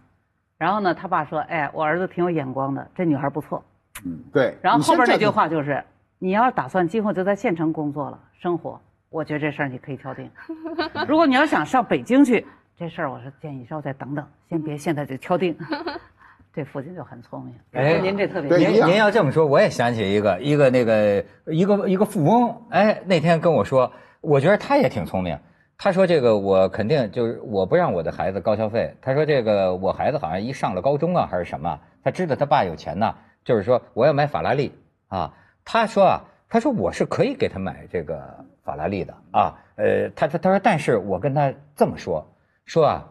[0.57, 3.63] 然后呢，他爸说，哎，我儿子挺有眼光的，这女孩不错。
[4.05, 4.57] 嗯，对。
[4.61, 5.81] 然后后边那句话就是。
[6.22, 10.30] 你要打算今后就在县城工作了，生活，我觉得这事儿你可以敲定。
[11.07, 12.45] 如果你要想上北京去，
[12.78, 15.57] 这事儿我是建议稍微再等等，先别现在就敲定。
[16.53, 17.55] 这父亲就很聪明。
[17.72, 18.57] 哎，您这特别。
[18.57, 23.89] 您您要这么说，我也想起一个一个那个一个一个富翁，哎，那天跟我说，
[24.20, 25.39] 我觉得他也挺聪明。
[25.78, 28.93] 他说这个我肯定就是我不让我的孩子高消费。
[29.01, 33.15] 他说这个我孩子好像一上了高中啊还是什么，他知道他爸有钱呢，
[33.45, 34.74] 就是说我要买法拉利
[35.07, 35.34] 啊。
[35.72, 42.28] 他说啊，他说我是可以给他买这个法拉利的啊，呃，他他他说，但是我跟他这么说，
[42.65, 43.07] 说啊，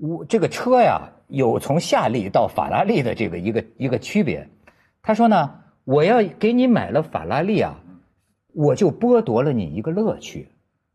[0.00, 4.48] 我这个车呀有从夏利到法拉利的这个一个一个区别。
[5.02, 7.80] 他说呢，我要给你买了法拉利啊，
[8.54, 10.50] 我就剥夺了你一个乐趣，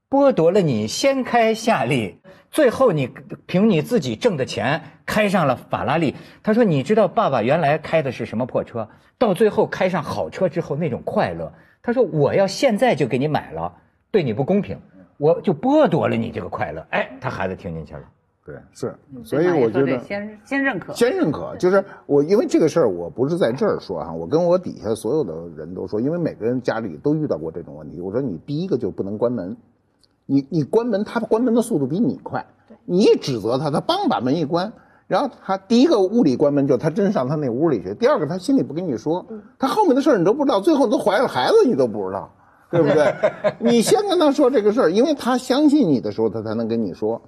[0.10, 3.10] 剥夺了你先开夏利，最后你
[3.46, 6.16] 凭你自己挣的钱开上了法拉利。
[6.44, 8.88] 他说，你知道爸爸原来开的是什么破车，
[9.18, 11.52] 到最后开上好车之后那种快乐。
[11.84, 13.74] 他说，我要现在就给你买了，
[14.10, 14.80] 对你不公平，
[15.18, 16.88] 我就剥夺了你这个快乐。
[16.92, 18.02] 哎，他孩子听进去了。
[18.46, 18.96] 对，是，
[19.26, 28.00] 所以我觉得先先认可，先认可，就是我，因为这个事儿，我不是在这儿说哈，我跟我底下所有的人都说，因为每个人家里都遇到过这种问题。
[28.00, 29.58] 我说你第一个就不能关门，
[30.28, 32.46] 你你关门，他关门的速度比你快，
[32.86, 34.72] 你一指责他，他梆把门一关，
[35.08, 39.26] 然后他第一个物理关门就他真上他那屋里去，第二个他心里不跟你说，
[39.58, 42.30] 他后面的事儿你都不知道，最后都怀了孩子你都不知道，
[42.70, 43.12] 对不对？
[43.60, 47.20] 你先跟他说这个事儿，因为他相信你的时候，他才能跟你说。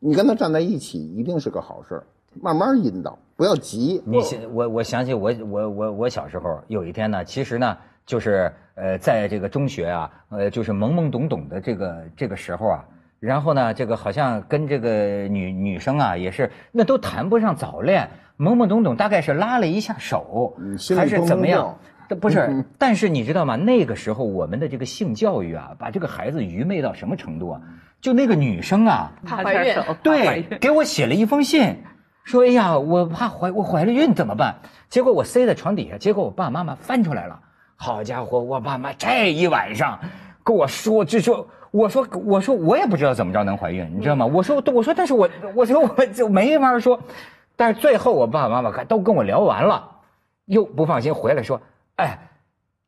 [0.00, 2.06] 你跟他站在一起，一定是个好事儿。
[2.40, 4.00] 慢慢引导，不要急。
[4.04, 7.76] 你想，我我想起我我我我小时候有一天呢，其实呢，
[8.08, 12.84] 就是呃，在这个中学啊，呃，就是懵懵懂懂的这个这个时候啊，
[13.20, 20.56] 然后呢，这个好像跟这个女女生啊，也是那都谈不上早恋，懵懵懂懂，大概是拉了一下手，
[20.96, 21.78] 还是怎么样？
[22.18, 23.56] 不是， 但是你知道吗？
[23.56, 27.60] 那个时候我们的这个性教育啊，把这个孩子愚昧到什么程度啊？
[28.00, 31.76] 就那个女生啊，怕怀孕，对，给我写了一封信，
[32.24, 37.40] 说：“哎呀，我怕怀我怀了孕怎么办？”结果我塞在床底下，结果我爸妈妈翻出来了。
[37.80, 39.98] 好家伙，我爸妈这一晚上
[40.42, 44.26] 跟我说，就说我说我说我也不知道怎么着能怀孕，你知道吗？
[44.26, 46.98] 我说我说，但是我我说我就没法说。
[47.56, 49.88] 但是最后我爸爸妈妈都跟我聊完了，
[50.46, 51.60] 又不放心回来说
[51.96, 52.18] ：“哎。”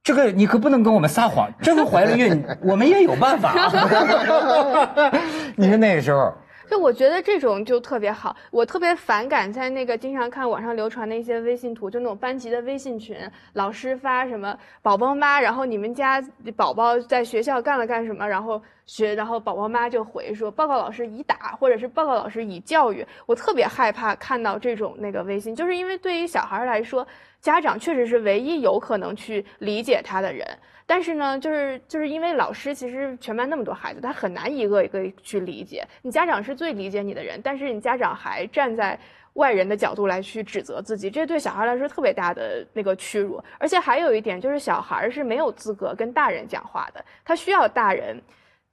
[0.02, 3.52] 这个你可不能跟我们撒谎，真怀了孕， 我们也有办法。
[5.54, 6.32] 你说那个时候，
[6.70, 8.36] 就我觉得这种就特别好。
[8.52, 13.16] 我特别反感在那个经常看网上流传的一些微信图，就那种班级的微信群，
[13.54, 16.24] 老师发什么宝宝妈，然后你们家
[16.56, 23.04] 宝宝在学校干了干什么，然后学，然后宝宝妈就回说报告老师已打，或者是报告老师已教育。
[23.26, 27.04] 我特别害怕看到这种那个微信，就是因为对于小孩来说。
[27.40, 30.46] 家长确实是唯一有可能去理解他的人，
[30.90, 35.86] 但是呢，就是就是因为老师其实全班那么多孩子，他很难一个一个去理解。
[36.02, 38.98] 你家长是最理解你的人，但是你家长还站在
[39.34, 43.40] 外人的角度来去指责自己，这对小孩来说特别大的那个屈辱。
[43.56, 48.20] 而且还有一点就是，小孩是没有资格跟大人讲话的，他需要大人。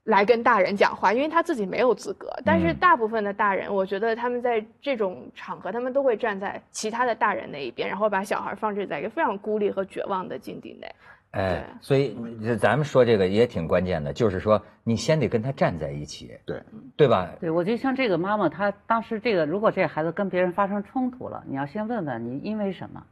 [0.07, 2.31] 来跟大人讲话，因为他自己没有资格。
[2.45, 10.89] 但是大部分的大人，我觉得他们在这种场合，他们都会站在其他的大人那一边，然后把小孩放置在一个非常孤立和绝望的境地内。
[11.31, 12.15] 哎，所以
[12.59, 16.63] 咱们说这个也挺关键的，就是说你先得跟他站在一起，对
[16.95, 17.29] 对吧？
[17.39, 23.03] 对，我觉得像这个妈妈，她当时这个，如果这孩子跟别人发生冲突了，你要先问问你因为什么，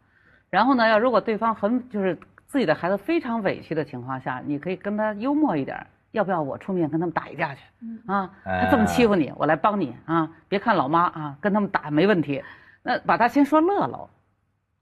[0.50, 5.88] 然后呢，要如果对方很就是自己的孩子非常委屈的情况下，你可以跟他幽默一点。
[6.12, 7.62] 要不要我出面跟他们打一架去？
[8.08, 10.32] 啊，他这么欺负你，我来帮你啊！
[10.48, 12.42] 别看老妈啊，跟他们打没问题。
[12.84, 14.10] 那把他先说乐了，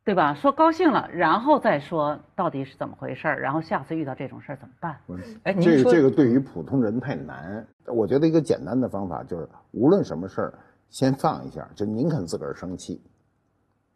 [0.06, 0.34] 对吧？
[0.34, 4.98] 说高兴了，然后再说到底是怎么回事儿，然后下次遇到这种事儿怎么办？
[5.44, 7.66] 哎，这个这个对于普通人太难。
[7.86, 10.54] 我觉得一个简单的方法就是，无论什么事儿，
[10.90, 13.02] 先放一下，就宁肯自个儿生气。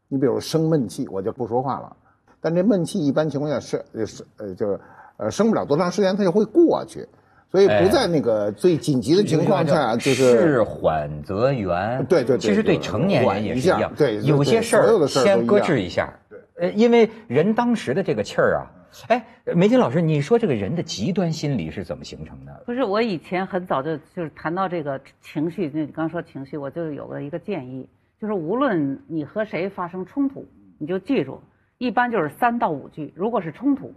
[0.07, 1.95] 你比如生闷气，我就不说话了。
[2.39, 4.79] 但这闷气一般情况下是是呃，就是
[5.17, 7.05] 呃生不了多长时间，它就会过去。
[7.49, 12.05] 所以不在那个最紧急的情况下，就是事缓则圆。
[12.09, 13.93] 对对对，其实对成年人也是一样。
[13.95, 16.13] 对，有些事儿先搁置一下。
[16.29, 18.67] 对，呃，因为人当时的这个气儿啊，
[19.07, 19.25] 哎，
[19.55, 22.63] 梅金老师，你说这个人的极端心理是怎么形成的？
[22.65, 27.87] 不是，我以前很早就就是谈到这个情绪，那你刚说情绪，我就有个一个建议，
[28.19, 30.45] 就是无论你和谁发生冲突，
[30.77, 31.41] 你就记住，
[31.77, 33.13] 一般就是三到五句。
[33.15, 33.93] 如果是冲突，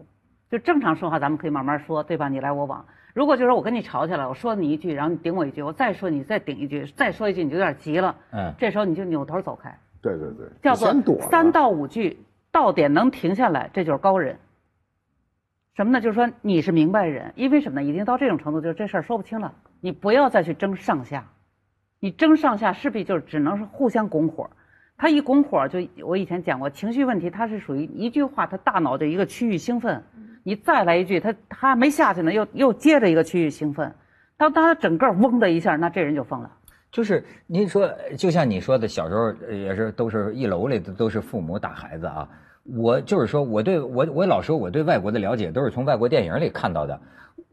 [0.52, 2.28] 就正常说话，咱们可以慢慢说，对吧？
[2.28, 2.86] 你来我往。
[3.14, 9.76] 如果就是我跟你吵起来，我说你一句，然后你顶我一句，我再说你再顶一句，再说一句你就有点急了，嗯，这时候你就扭头走开。
[10.02, 10.92] 对对对，叫做
[11.30, 12.18] 三到五句
[12.50, 14.38] 到点能停下来，这就是高人。
[15.74, 16.00] 什么呢？
[16.00, 17.86] 就是说你是明白人，因为什么呢？
[17.86, 21.30] 已经到这种程度，就是这事儿说不清了，你不要再去争上下，
[21.98, 24.50] 你争上下势必就是只能是互相拱火。
[24.96, 30.02] 他一拱火，就我以前讲过，情绪问题，它是属于一句话，他大脑的一个区域兴奋。
[30.42, 33.94] 你再来一句，他他没下去呢，又又接着一个区域兴奋，
[34.36, 36.50] 当他整个嗡的一下，那这人就疯了。
[36.90, 42.28] 就是您说，就像你说的，小时候也是都是一楼里的都是父母打孩子啊。
[42.64, 47.00] 我就是说，我对我我老说我对外国的了解都是从外国电影里看到的。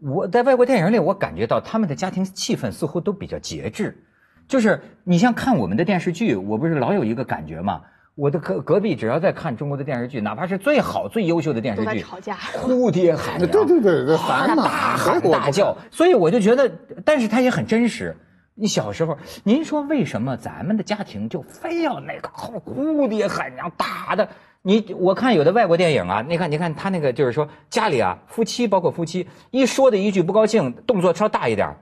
[0.01, 4.03] 我在外国电影里，我感觉到他们的家庭气氛似乎都比较节制。
[4.47, 7.81] 就是你像看我们的电视剧，我不是老有一个感觉吗？
[8.17, 16.71] 我的隔隔壁只要在看中国的电视剧，哪怕是最好最优秀的电视剧，吵架，哭爹喊娘，对对对对，大喊大叫，所以我就觉得，
[17.05, 18.17] 但是他也很真实。
[18.55, 24.29] 你小时候，您说为什么咱们的家庭就非要那个哭爹喊娘打的？
[24.63, 31.77] 你我看有的外国电影啊，你看你看他那个就是说家里啊，夫妻包括夫妻一说的一句不高兴，动作稍大一点，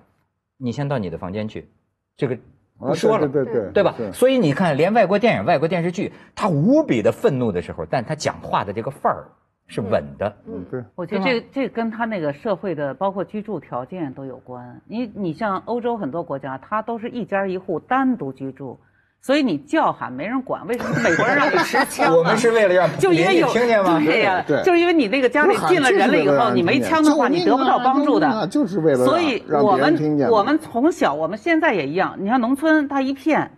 [0.57, 1.69] 你先到你的房间去，
[2.17, 2.37] 这个。
[2.77, 3.95] 不说了，对对对吧？
[4.13, 9.27] 所以你看，连外国电影、外国电视剧，他无比的愤怒的时候，但他讲话的这个范儿
[9.67, 10.35] 是稳的。
[10.47, 10.83] 嗯，对。
[10.95, 14.81] 我觉得这这跟他那个社会的，包括居住条件都有关。
[14.87, 18.79] 你你像欧洲很多国家，他都是一家一户单独居住。
[19.25, 22.13] 所以你叫喊没人管，为什么美国人让你持枪？
[22.15, 23.99] 我们是为了让就因为有听见吗？
[24.05, 28.45] 对呀，就是因为你那个家里进了人了以后，你没枪的话，你得不到帮助的。
[28.45, 32.15] 就是为了所以我们我们从小，我们现在也一样。
[32.19, 33.49] 你看农村，它一片，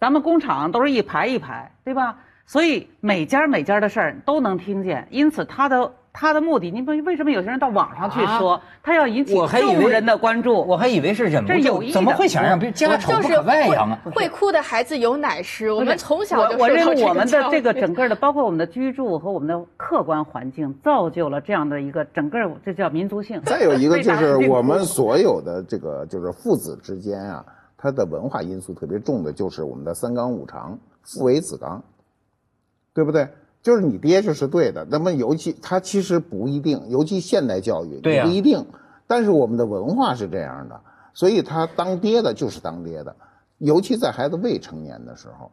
[0.00, 2.16] 咱们工厂都是一排一排，对吧？
[2.46, 5.92] 所以每家每家的事儿都能听见，因此它的。
[6.12, 10.62] 他的目的，你不为什么有些人到网上去说，他要引起众人的关注？
[10.66, 13.98] 我还以为是忍不住，怎么会想让别人家丑不可外扬啊？
[14.14, 23.40] 会哭的孩子有奶吃，我们从小就我认为我们的这个整个的，包括我们的居住和我们的客观环境，造就了这样的一个整个，这叫民族性。
[23.46, 27.42] 再有一个就是我们所有的这个就是父子之间啊，
[27.78, 31.82] 他的文化因素特别重的，就是我们的三纲五常，父为子纲，
[32.92, 33.26] 对不对？
[33.62, 38.66] 就是你爹就是对的，那么尤其他其实不一定，尤其现代教育不一定，
[39.06, 40.80] 但是我们的文化是这样的，
[41.14, 43.14] 所以他当爹的就是当爹的，
[43.58, 45.52] 尤其在孩子未成年的时候，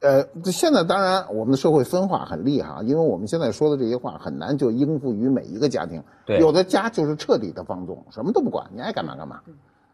[0.00, 9.40] 呃，现在当然我们的社会分化很厉害，因为我们现在说的这些话很难就应付于每一个家庭，对有的家就是彻底的放纵，什么都不管，你爱干嘛干嘛，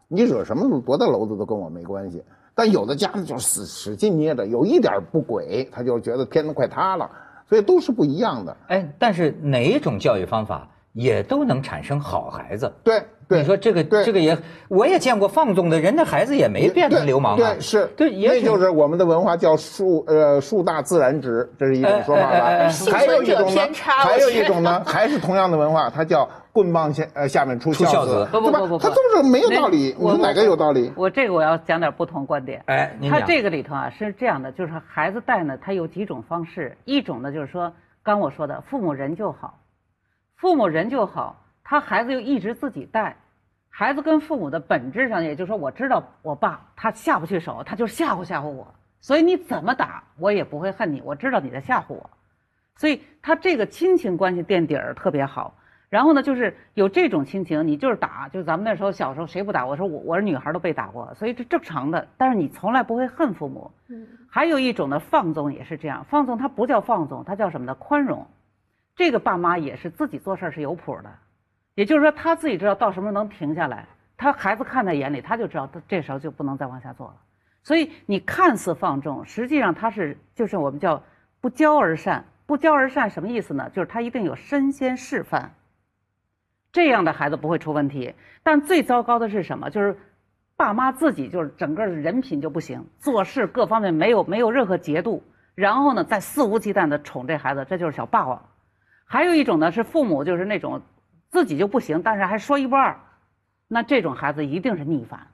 [0.07, 7.09] 你惹什么多大娄子都跟我没关系，但有的家呢就死使劲捏着，有一点不轨，他就觉得天都快塌了。
[7.47, 12.73] 所以都是不一样的，哎，但是哪种教育方法也都能产生好孩子。
[12.83, 14.37] 对，你说这个这个也，
[14.69, 17.37] 我也见过放纵的人的孩子也没变成流氓啊。
[17.37, 22.69] 对，是，对，那就是我们的文化叫树呃树大自然直，这是一种说法吧。
[22.91, 26.27] 还有一种呢，还有一种呢，还是同样的文化，它叫。
[26.55, 29.93] 棍棒下呃下面出孝子，不不不不，他这么说没有道理。
[29.99, 30.89] 你说哪个有道理？
[30.95, 32.63] 我这个我要讲点不同观点。
[32.67, 36.77] 哎，他这个里头啊是这样的，就是孩子带呢，他有几种方式。
[36.85, 37.73] 一种呢就是说，
[38.03, 39.59] 刚我说的，父母人就好，
[40.35, 43.15] 父母人就好，他孩子又一直自己带，
[43.69, 48.67] 孩子跟父母的本质上，也就是说，我知道我爸他下不去手，他就吓唬吓唬我，
[48.99, 52.09] 所以你怎么打我也不会恨你，我知道你在吓唬我，
[52.75, 55.55] 所以他这个亲情关系垫底儿特别好。
[55.87, 59.65] 然后呢，就是有这种亲情，你就是打，就咱们那时候小时候谁不打？
[59.65, 62.05] 我说我我是女孩都被打过，所以这正常的。
[62.17, 63.71] 但是你从来不会恨父母。
[63.87, 64.05] 嗯。
[64.29, 67.75] 还有一种呢，放纵也是这样，放纵它不叫放纵，它叫什么呢？
[67.75, 68.27] 宽容。
[68.95, 71.11] 这个爸妈也是自己做事是有谱的，
[71.73, 73.87] 也就是说他自己知道到什么时候能停下来，
[74.17, 77.15] 他孩子看在眼里，他就知道他这时候就不能再往下做了。
[77.63, 81.03] 所以你看似放纵，实际上他是就是我们叫
[81.41, 82.25] 不教而善。
[82.47, 83.71] 不教而善什么意思呢？
[83.73, 85.55] 就是他一定有身先示范。
[86.71, 89.71] 这样的孩子不会出问题，但最糟糕的是什么？
[89.71, 89.97] 就是
[90.55, 95.23] 爸妈自己就是整个人品就不行，做事各方面没有没有任何节度，
[95.55, 98.47] 然后呢再肆无忌惮的宠这孩子，这就是小霸王。
[99.05, 100.81] 还有一种呢是父母就是那种
[101.29, 102.99] 自己就不行，但是还说一不二，
[103.67, 105.27] 那这种孩子一定是逆反。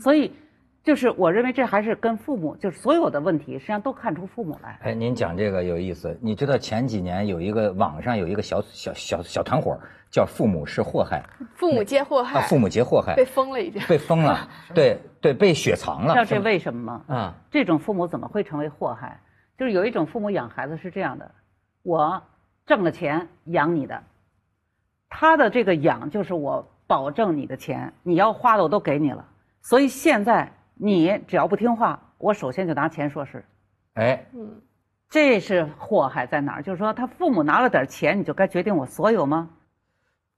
[0.00, 0.32] 所以。
[0.82, 4.78] 就是我认为这还是跟父母，就是所有的问题实际上都看出父母来。
[4.82, 6.18] 哎，您讲这个有意思。
[6.22, 9.78] 你知道前几年有一个网上有一个小小小小团伙，
[10.10, 11.22] 叫“父母是祸害
[11.54, 12.40] ”，父母皆祸害。
[12.40, 13.82] 啊，父母皆祸害， 被封了已经。
[13.86, 16.14] 被封了， 对对，被雪藏了。
[16.14, 17.04] 知道这为什么吗？
[17.14, 19.20] 啊，这种父母怎么会成为祸害？
[19.58, 21.30] 就是有一种父母养孩子是这样的：
[21.82, 22.22] 我
[22.70, 24.00] 挣了钱养你的，
[25.08, 29.26] 他的这个养就是我保证你的钱，你要花的我都给你了，
[29.60, 30.52] 所以现在。
[30.82, 33.44] 你只要不听话，我首先就拿钱说事。
[33.96, 34.62] 哎，嗯，
[35.10, 36.62] 这是祸害在哪儿？
[36.62, 39.50] 就是说，他父母拿了点钱，你就该决定我所有吗？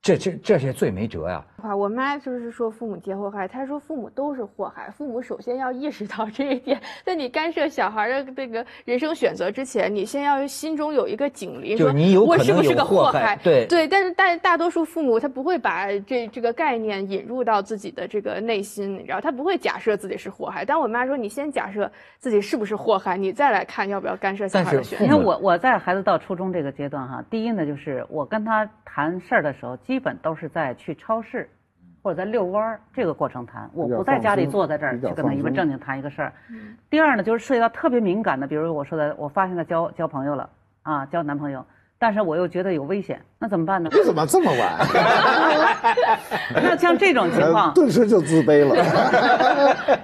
[0.00, 1.46] 这这这些最没辙呀！
[1.76, 11.88] 我妈就是说父母皆祸害，她说父母都是祸害，父母首先要意识到这一点， 在你干涉小孩的这个人生选择之前，你先要心中有一个警铃，说
[12.24, 13.36] 我是不是个祸害？
[13.42, 20.64] 对对，但是大大多数父母他不会把这这个概念引入到自己的这个内心，你知道，他不会假设自己是祸害。
[20.64, 25.04] 但我妈说，你先假设自己是不是祸害，你再来看要不要干涉小孩的选择。
[25.04, 29.72] 你看我我在孩子到初中这个阶段哈，第一呢就是我跟他谈事儿的时候。
[29.82, 31.48] 基本都是在去超市，
[32.02, 36.32] 或者在遛弯儿这个过程谈，我不在家里坐在这儿去跟他一本正经谈一个事儿。
[36.90, 40.50] 第二呢，就是涉及到特别敏感的，比如我说的，我发现他交交朋友了
[40.82, 41.64] 啊，交男朋友，
[41.98, 43.88] 但是我又觉得有危险，那怎么办呢？
[43.92, 44.78] 你怎么这么晚？
[46.54, 48.74] 那像这种情况， 顿时就自卑了。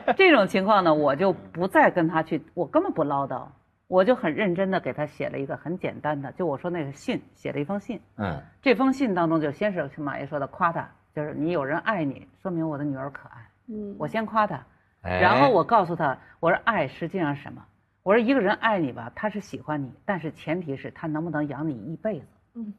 [0.16, 3.42] 这种情况呢，我就不再跟他去，我根本不唠叨，
[3.88, 8.01] 我就很认真的给他写了一个很简单的，就我说那个信，写了一封信。
[8.18, 10.88] 嗯，这封信当中就先是像马爷说的夸他。
[11.18, 13.44] 就是你有人爱你，说明我的女儿可爱。
[13.66, 14.64] 嗯，我先夸她，
[15.02, 17.60] 然后我告诉她，我说爱实际上是什么？
[18.04, 22.26] 我说一个人爱你吧，他是喜欢你，但是前提是他能不能养你一辈子。
[22.54, 22.72] 嗯，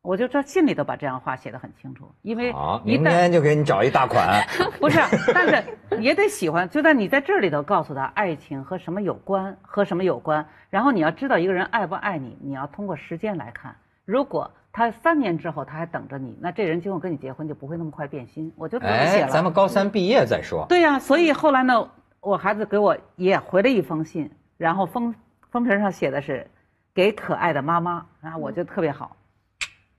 [0.00, 2.54] 我就这信里头把这样话写得很清楚，因为
[2.84, 4.46] 明天就给你找一大款。
[4.78, 5.00] 不是，
[5.34, 6.68] 但是也得喜欢。
[6.68, 10.46] 就在你在这里头告诉他，爱情和什么有关，和什么有关。
[10.70, 13.74] 然后你要知道一个人爱不爱你，你要通过时间来看。
[14.04, 18.52] 如果他三年之后他还等着你，那这人今后跟你结婚就不会那么快变心。
[18.56, 19.28] 我就这么写了。
[19.28, 20.66] 咱们高三毕业再说。
[20.68, 25.14] 对呀，所以后来呢，我孩子给我也回了一封信，然后封
[25.52, 26.50] 封皮上写的是
[26.92, 29.16] “给可爱的妈妈”，啊，我觉得特别好。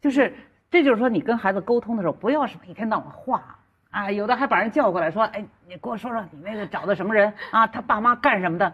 [0.02, 0.36] 就是，
[0.70, 3.55] 这就是说你跟孩子沟通的时候，不要什么一天到晚画。
[3.96, 5.40] 啊，有的还把人叫过来，说：“哎，
[5.70, 7.66] 你给我说说，你那个找的什么人啊？
[7.68, 8.70] 他爸妈干什么的？”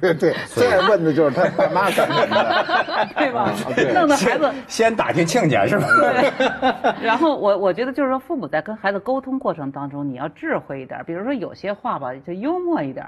[0.00, 3.52] 对 对，最爱问的就是他爸妈干什么的， 对吧？
[3.94, 5.86] 弄得孩子先打听亲家是吧？
[6.00, 6.50] 对。
[7.06, 13.06] 然后我我觉得就是说，父母在跟孩子沟通过程当中，你要智慧一点，比如说有些话吧，就幽默一点，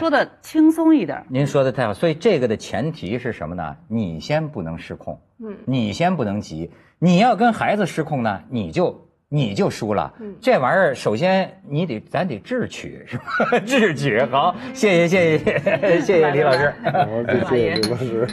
[0.00, 1.22] 说的轻松一点。
[1.28, 3.76] 您说的太好，所以这个的前提是什么呢？
[3.86, 9.11] 你先不能失控，嗯，你先不能急，你要跟孩子失控呢，你就。
[9.34, 10.12] 你就输了，
[10.42, 13.24] 这玩意儿首先你得咱得智取是吧？
[13.64, 16.74] 智取好，谢谢谢谢谢谢李老师，
[17.48, 18.28] 谢谢李老师。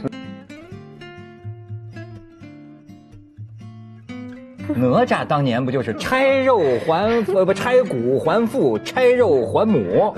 [4.75, 10.13] 哪吒当年不就是拆肉还呃不拆骨还父，拆肉还母？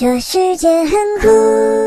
[0.00, 0.90] 这世界很
[1.20, 1.77] 酷。